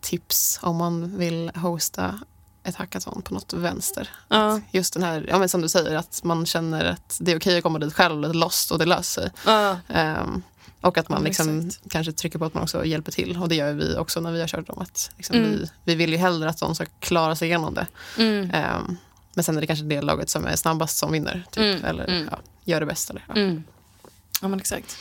tips 0.00 0.58
om 0.62 0.76
man 0.76 1.18
vill 1.18 1.50
hosta 1.54 2.20
ett 2.64 2.76
hackathon 2.76 3.22
på 3.22 3.34
något 3.34 3.52
vänster. 3.52 4.08
Ja, 4.28 4.60
Just 4.70 4.94
den 4.94 5.02
här, 5.02 5.26
ja 5.28 5.38
men 5.38 5.48
som 5.48 5.60
du 5.62 5.68
säger, 5.68 5.96
att 5.96 6.20
man 6.24 6.46
känner 6.46 6.84
att 6.84 7.18
det 7.20 7.32
är 7.32 7.38
okej 7.38 7.56
att 7.56 7.62
komma 7.62 7.78
dit 7.78 7.94
själv, 7.94 8.34
lost 8.34 8.70
och 8.70 8.78
det 8.78 8.84
löser 8.86 9.22
sig. 9.22 9.30
ja, 9.46 9.78
Ehm, 9.88 10.42
och 10.80 10.98
att 10.98 11.08
man 11.08 11.18
Ja, 11.20 11.24
liksom 11.24 11.58
exakt. 11.66 11.90
kanske 11.90 12.12
trycker 12.12 12.38
på 12.38 12.44
att 12.44 12.54
man 12.54 12.62
också 12.62 12.84
hjälper 12.84 13.12
till. 13.12 13.38
Och 13.42 13.48
det 13.48 13.54
gör 13.54 13.72
vi 13.72 13.96
också 13.96 14.20
när 14.20 14.32
vi 14.32 14.40
har 14.40 14.48
kört 14.48 14.66
dem. 14.66 14.78
Att 14.78 15.10
liksom 15.16 15.36
Mm. 15.36 15.50
vi, 15.50 15.70
vi 15.84 15.94
vill 15.94 16.10
ju 16.10 16.16
hellre 16.16 16.48
att 16.50 16.58
de 16.58 16.74
ska 16.74 16.86
klara 17.00 17.36
sig 17.36 17.48
igenom 17.48 17.74
det. 17.74 17.86
mm, 18.18 18.50
Ehm, 18.50 18.96
men 19.34 19.44
sen 19.44 19.56
är 19.56 19.60
det 19.60 19.66
kanske 19.66 19.84
det 19.84 20.02
laget 20.02 20.30
som 20.30 20.44
är 20.46 20.56
snabbast 20.56 20.96
som 20.98 21.12
vinner. 21.12 21.44
Typ, 21.50 21.62
Mm, 21.76 21.84
Eller 21.84 22.04
mm. 22.08 22.28
Ja, 22.30 22.38
gör 22.64 22.80
det 22.80 22.86
bäst. 22.86 23.10
Eller, 23.10 23.24
ja. 23.28 23.34
Mm. 24.40 24.42
Ja 24.42 24.48
men 24.48 24.60
exakt. 24.60 24.98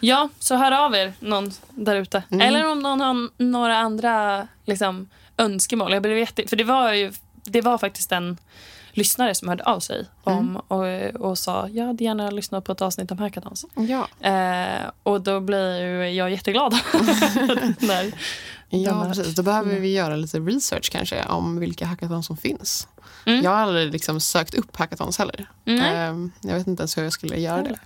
Ja, 0.00 0.28
så 0.38 0.56
hör 0.56 0.72
av 0.72 0.94
er 0.94 1.12
någon 1.20 1.52
där 1.70 1.96
ute. 1.96 2.22
Mm. 2.30 2.48
Eller 2.48 2.70
om 2.70 2.78
någon 2.78 3.00
har 3.00 3.30
några 3.36 3.76
andra 3.76 4.48
liksom, 4.64 5.08
önskemål. 5.36 5.92
Jag 5.92 6.02
blev 6.02 6.18
jätte... 6.18 6.48
För 6.48 6.56
det 6.56 6.64
var 6.64 6.92
ju 6.92 7.12
det 7.44 7.60
var 7.60 7.78
faktiskt 7.78 8.12
en 8.12 8.38
lyssnare 8.92 9.34
som 9.34 9.48
hörde 9.48 9.64
av 9.64 9.80
sig 9.80 10.06
om, 10.24 10.56
och, 10.56 10.86
och 11.20 11.38
sa 11.38 11.68
jag 11.68 11.86
hade 11.86 12.04
gärna 12.04 12.30
lyssnat 12.30 12.64
på 12.64 12.72
ett 12.72 12.82
avsnitt 12.82 13.10
om 13.10 13.18
hackathons. 13.18 13.64
Ja, 13.74 14.28
Eh, 14.30 14.90
och 15.02 15.20
då 15.20 15.40
blir 15.40 16.02
jag 16.04 16.30
jätteglad. 16.30 16.72
När, 17.78 18.12
ja 18.68 19.04
precis. 19.08 19.34
Då 19.34 19.42
behöver 19.42 19.80
vi 19.80 19.92
göra 19.92 20.16
lite 20.16 20.38
research 20.38 20.92
kanske 20.92 21.24
om 21.24 21.58
vilka 21.58 21.86
hackathons 21.86 22.26
som 22.26 22.36
finns. 22.36 22.88
Mm. 23.26 23.44
Jag 23.44 23.50
har 23.50 23.58
aldrig 23.58 23.92
liksom 23.92 24.20
sökt 24.20 24.54
upp 24.54 24.76
hackathons 24.76 25.18
heller. 25.18 25.46
Ehm, 25.66 26.32
jag 26.40 26.54
vet 26.54 26.66
inte 26.66 26.80
ens 26.80 26.98
hur 26.98 27.02
jag 27.02 27.12
skulle 27.12 27.40
göra 27.40 27.62
det. 27.62 27.78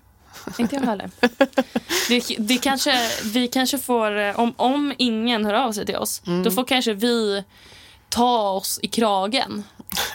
Inte 0.59 0.75
jag 0.75 0.83
heller. 0.83 1.11
Det, 2.09 2.37
det 2.39 2.59
kanske, 2.59 3.09
vi 3.25 3.49
kanske 3.49 3.79
får, 3.79 4.19
eh, 4.19 4.41
om, 4.41 4.55
om 4.57 4.95
ingen 4.99 5.45
hör 5.45 5.55
av 5.55 5.73
sig 5.73 5.87
till 5.87 5.97
oss, 5.97 6.23
Mm. 6.27 6.43
då 6.43 6.51
får 6.51 6.65
kanske 6.65 6.93
vi 6.95 7.45
ta 8.09 8.51
oss 8.51 8.79
i 8.83 8.89
kragen 8.89 9.65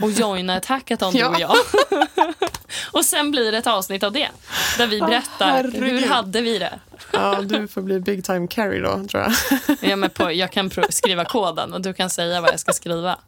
och 0.01 0.11
joina 0.11 0.57
ett 0.57 0.65
hackathon, 0.65 1.13
du 1.13 1.19
Ja. 1.19 1.29
och 1.29 1.39
jag. 1.39 1.55
och 2.91 3.05
sen 3.05 3.31
blir 3.31 3.51
det 3.51 3.57
ett 3.57 3.67
avsnitt 3.67 4.03
av 4.03 4.11
det. 4.11 4.29
där 4.77 4.87
vi 4.87 4.99
berättar 4.99 5.45
herregud. 5.51 5.83
hur 5.83 6.07
hade 6.07 6.41
vi 6.41 6.57
det. 6.59 6.79
Ja, 7.11 7.41
du 7.41 7.67
får 7.67 7.81
bli 7.81 7.99
big 7.99 8.23
time 8.25 8.47
carry 8.47 8.79
då, 8.79 9.07
tror 9.07 9.23
jag. 9.23 9.33
Jag, 9.89 9.99
med 9.99 10.13
på, 10.13 10.31
jag 10.31 10.51
kan 10.51 10.71
skriva 10.89 11.25
koden 11.25 11.73
och 11.73 11.81
du 11.81 11.93
kan 11.93 12.09
säga 12.09 12.41
vad 12.41 12.51
jag 12.51 12.59
ska 12.59 12.71
skriva. 12.73 13.19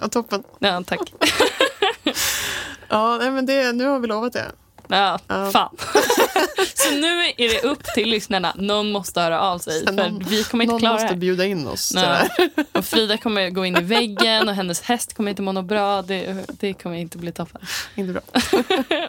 Ja, 0.00 0.08
toppen. 0.08 0.42
Ja, 0.58 0.82
tack. 0.86 1.00
Ja, 2.88 3.18
men 3.30 3.46
det, 3.46 3.72
nu 3.72 3.84
har 3.86 3.98
vi 3.98 4.06
lovat 4.06 4.32
det. 4.32 4.52
Ja, 4.88 5.18
Ja. 5.28 5.50
fan. 5.50 5.76
Så 6.74 6.90
nu 6.94 7.24
är 7.36 7.48
det 7.48 7.62
upp 7.68 7.84
till 7.94 8.08
lyssnarna. 8.08 8.52
Någon 8.58 8.92
måste 8.92 9.20
höra 9.20 9.40
av 9.40 9.58
sig. 9.58 9.86
För 9.86 9.92
Någon- 9.92 10.24
vi 10.28 10.44
kommer 10.44 10.64
inte 10.64 10.72
Någon 10.72 10.80
klara 10.80 10.92
måste 10.92 11.08
det. 11.08 11.16
bjuda 11.16 11.44
in 11.44 11.66
oss. 11.66 11.94
Och 12.72 12.84
Frida 12.84 13.16
kommer 13.18 13.50
gå 13.50 13.64
in 13.66 13.76
i 13.76 13.80
väggen 13.80 14.48
och 14.48 14.54
hennes 14.54 14.80
häst 14.82 15.14
kommer 15.14 15.30
inte 15.30 15.42
må 15.42 15.52
något 15.52 15.64
bra. 15.64 16.02
Det, 16.02 16.46
det 16.60 16.74
kommer 16.74 16.96
inte 16.96 17.18
bli 17.18 17.32
toppen. 17.32 17.60
Inte 17.94 18.12
bra. 18.12 18.22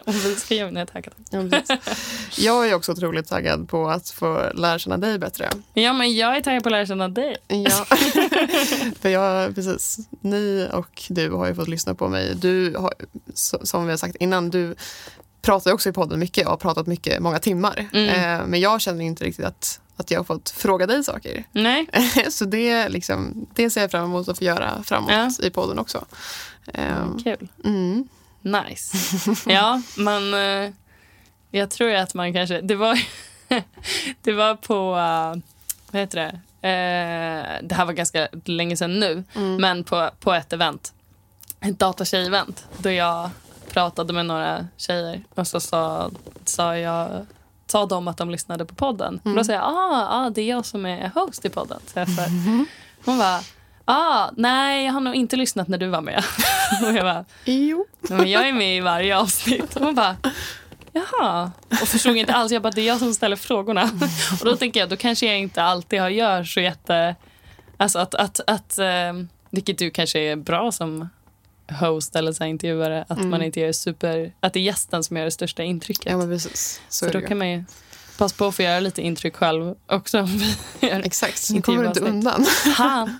Och 0.04 0.14
vi 0.14 0.34
ska 0.36 0.54
taggade. 0.86 1.16
Ja, 1.30 1.42
precis. 1.50 2.38
jag 2.38 2.68
är 2.68 2.74
också 2.74 2.92
otroligt 2.92 3.28
taggad 3.28 3.68
på 3.68 3.88
att 3.90 4.10
få 4.10 4.50
lära 4.54 4.78
känna 4.78 4.96
dig 4.96 5.18
bättre. 5.18 5.50
Ja, 5.74 5.92
men 5.92 6.16
jag 6.16 6.36
är 6.36 6.40
taggad 6.40 6.62
på 6.62 6.68
att 6.68 6.72
lära 6.72 6.86
känna 6.86 7.08
dig. 7.08 7.36
Ja, 7.48 7.84
för 9.00 9.08
jag, 9.08 9.54
precis. 9.54 9.98
Ni 10.20 10.68
och 10.72 11.02
du 11.08 11.30
har 11.30 11.46
ju 11.46 11.54
fått 11.54 11.68
lyssna 11.68 11.94
på 11.94 12.08
mig. 12.08 12.34
Du 12.34 12.76
har, 12.76 12.94
som 13.34 13.84
vi 13.84 13.90
har 13.92 13.96
sagt 13.98 14.16
innan, 14.16 14.50
du 14.50 14.74
pratar 15.42 15.72
också 15.72 15.88
i 15.88 15.92
podden 15.92 16.18
mycket 16.18 16.44
och 16.44 16.50
har 16.50 16.56
pratat 16.56 16.86
mycket, 16.86 17.20
många 17.20 17.38
timmar. 17.38 17.88
Mm. 17.92 18.08
Eh, 18.40 18.46
men 18.46 18.60
jag 18.60 18.80
känner 18.80 19.04
inte 19.04 19.24
riktigt 19.24 19.44
att, 19.44 19.80
att 19.96 20.10
jag 20.10 20.18
har 20.18 20.24
fått 20.24 20.50
fråga 20.50 20.86
dig 20.86 21.04
saker. 21.04 21.44
Nej, 21.52 21.86
så 22.30 22.44
det, 22.44 22.88
liksom, 22.88 23.46
det 23.54 23.70
ser 23.70 23.80
jag 23.80 23.90
fram 23.90 24.04
emot 24.04 24.28
att 24.28 24.38
få 24.38 24.44
göra 24.44 24.82
framåt 24.82 25.10
Ja. 25.10 25.30
i 25.46 25.50
podden 25.50 25.78
också. 25.78 26.04
Eh, 26.66 27.16
kul. 27.24 27.48
mm. 27.64 28.08
Nice. 28.42 28.96
Ja, 29.46 29.82
man... 29.96 30.34
eh, 30.34 30.70
Jag 31.50 31.70
tror 31.70 31.94
att 31.94 32.14
man 32.14 32.32
kanske... 32.32 32.60
Det 32.60 32.74
var, 32.74 32.98
det 34.22 34.32
var 34.32 34.54
på... 34.54 34.74
eh, 34.96 35.42
Vad 35.90 36.00
heter 36.00 36.18
det? 36.20 36.28
Eh, 36.68 37.66
Det 37.68 37.74
här 37.74 37.84
var 37.84 37.92
ganska 37.92 38.28
länge 38.44 38.76
sedan 38.76 39.00
nu, 39.00 39.24
Mm. 39.34 39.56
men 39.56 39.84
på, 39.84 40.10
på 40.20 40.32
ett 40.32 40.52
event. 40.52 40.92
Ett 41.60 41.78
datatjej-event 41.78 42.64
då 42.78 42.90
jag 42.90 43.30
pratade 43.76 44.12
med 44.12 44.26
några 44.26 44.66
tjejer 44.76 45.20
och 45.34 45.46
så 45.46 45.60
sa, 45.60 46.10
sa, 46.44 46.78
jag, 46.78 47.26
sa 47.66 47.86
de 47.86 48.08
att 48.08 48.16
de 48.16 48.30
lyssnade 48.30 48.64
på 48.64 48.74
podden. 48.74 49.20
Och 49.24 49.34
då 49.34 49.44
sa 49.44 49.52
jag 49.52 49.62
ah, 49.62 50.06
ah, 50.10 50.30
det 50.30 50.40
är 50.40 50.48
jag 50.48 50.66
som 50.66 50.86
är 50.86 51.08
host 51.08 51.44
i 51.44 51.48
podden. 51.48 51.80
Så 51.86 51.98
jag 51.98 52.08
för, 52.08 52.24
hon 53.04 53.18
bara 53.18 53.40
ah, 53.84 54.30
nej, 54.36 54.86
jag 54.86 54.92
har 54.92 55.00
nog 55.00 55.14
inte 55.14 55.36
lyssnat 55.36 55.68
när 55.68 55.78
du 55.78 55.86
var 55.86 56.00
med. 56.00 56.24
och 56.82 56.92
jag 56.92 57.04
bara 57.04 57.24
Jo. 57.44 57.86
Men 58.00 58.30
jag 58.30 58.48
är 58.48 58.52
med 58.52 58.76
i 58.76 58.80
varje 58.80 59.18
avsnitt. 59.18 59.76
Och 59.76 59.84
hon 59.84 59.94
bara, 59.94 60.16
jaha. 60.92 61.52
Och 61.70 61.88
förstod 61.88 62.16
inte 62.16 62.34
alls. 62.34 62.52
Jag 62.52 62.62
bara, 62.62 62.70
det 62.70 62.80
är 62.80 62.86
jag 62.86 62.98
som 62.98 63.14
ställer 63.14 63.36
frågorna. 63.36 63.82
Och 64.40 64.46
då 64.46 64.56
tänker 64.56 64.80
jag, 64.80 64.88
då 64.88 64.96
kanske 64.96 65.26
jag 65.26 65.38
inte 65.38 65.62
alltid 65.62 66.00
har 66.00 66.08
gör 66.08 66.44
så 66.44 66.60
jätte... 66.60 67.14
Alltså 67.76 67.98
att, 67.98 68.14
att, 68.14 68.40
att 68.46 68.78
eh, 68.78 69.12
vilket 69.50 69.78
du 69.78 69.90
kanske 69.90 70.18
är 70.18 70.36
bra 70.36 70.72
som 70.72 71.08
host 71.70 72.16
eller 72.16 72.32
så 72.32 72.44
intervjuare, 72.44 73.04
att 73.08 73.24
man 73.24 73.42
inte 73.42 73.60
gör 73.60 73.72
super... 73.72 74.32
Att 74.40 74.52
det 74.52 74.58
är 74.58 74.62
gästen 74.62 75.04
som 75.04 75.16
gör 75.16 75.24
det 75.24 75.30
största 75.30 75.62
intrycket. 75.62 76.06
Ja, 76.12 76.16
men 76.16 76.28
precis. 76.28 76.80
Så, 76.88 77.04
så 77.04 77.10
då 77.12 77.20
kan 77.20 77.38
man 77.38 77.50
ju 77.50 77.64
passa 78.18 78.36
på 78.36 78.46
att 78.46 78.54
få 78.54 78.62
göra 78.62 78.80
lite 78.80 79.02
intryck 79.02 79.36
själv 79.36 79.74
också. 79.86 80.28
Exakt, 80.80 81.38
så 81.38 81.62
kommer 81.62 81.82
du 81.82 81.88
inte 81.88 82.00
undan. 82.00 82.46
Han. 82.76 83.18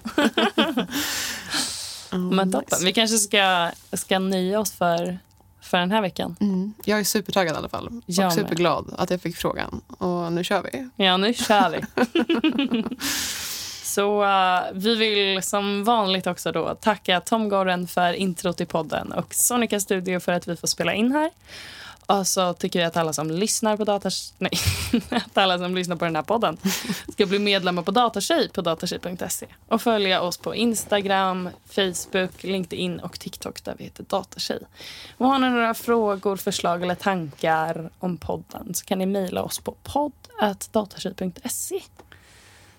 Men 2.31 2.53
toppen. 2.53 2.69
nice. 2.71 2.85
Vi 2.85 2.93
kanske 2.93 3.19
ska, 3.19 3.71
ska 3.93 4.19
nöja 4.19 4.61
oss 4.61 4.73
för, 4.73 5.19
för 5.61 5.79
den 5.79 5.91
här 5.91 6.01
veckan. 6.03 6.37
Mm. 6.41 6.75
Jag 6.85 7.01
är 7.01 7.05
supertaggad 7.05 7.55
i 7.55 7.59
alla 7.59 7.69
fall. 7.69 8.03
Jag 8.07 8.27
och 8.27 8.37
med. 8.37 8.47
superglad 8.47 8.95
att 8.99 9.11
jag 9.11 9.23
fick 9.23 9.37
frågan. 9.37 9.81
Och 9.99 10.33
nu 10.33 10.45
kör 10.45 10.63
vi. 10.63 10.89
Ja, 11.05 11.17
nu 11.17 11.35
kör 11.35 11.71
vi. 11.71 11.81
Så 13.97 14.23
uh, 14.23 14.61
vi 14.73 14.95
vill 14.95 15.43
som 15.43 15.85
vanligt 15.85 16.27
också 16.27 16.53
då 16.53 16.75
tacka 16.75 17.21
Tom 17.21 17.49
Goren 17.49 17.87
för 17.87 18.13
introt 18.13 18.61
i 18.61 18.67
podden 18.67 19.13
och 19.13 19.35
Sonica 19.35 19.81
Studio 19.81 20.21
för 20.21 20.33
att 20.33 20.49
vi 20.49 20.57
får 20.57 20.69
spela 20.69 20.95
in 20.95 21.13
här. 21.13 21.31
Och 22.07 22.27
så 22.27 22.55
tycker 22.55 22.79
vi 22.79 22.85
att 22.85 22.97
alla 22.97 23.13
som 23.13 23.31
lyssnar 23.31 23.77
på 23.77 23.85
datas... 23.85 24.35
Nej, 24.39 24.51
att 25.11 25.39
alla 25.39 25.59
som 25.59 25.75
lyssnar 25.75 25.97
på 25.97 26.05
den 26.05 26.17
här 26.17 26.23
podden 26.23 26.57
ska 27.13 27.27
bli 27.27 27.39
medlemmar 27.39 27.83
på 27.83 27.91
Datatjej 27.91 28.49
på 28.49 28.63
datatjej.se 28.63 29.47
och 29.69 29.83
följa 29.83 30.21
oss 30.21 30.39
på 30.39 30.55
Instagram, 30.55 31.49
Facebook, 31.71 32.43
LinkedIn 32.43 33.01
och 33.01 33.21
TikTok 33.21 33.65
där 33.65 33.75
vi 33.79 33.85
heter 33.85 34.05
Datatjej. 34.09 34.61
Och 35.17 35.27
har 35.27 35.39
ni 35.39 35.51
några 35.51 35.75
frågor, 35.75 36.37
förslag 36.37 36.83
eller 36.83 36.95
tankar 36.95 37.91
om 37.99 38.17
podden 38.17 38.75
så 38.75 38.85
kan 38.85 38.99
ni 38.99 39.07
mejla 39.07 39.43
oss 39.43 39.59
på 39.59 39.75
podd.datatjej.se. 39.83 41.81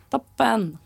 Toppen! 0.10 0.78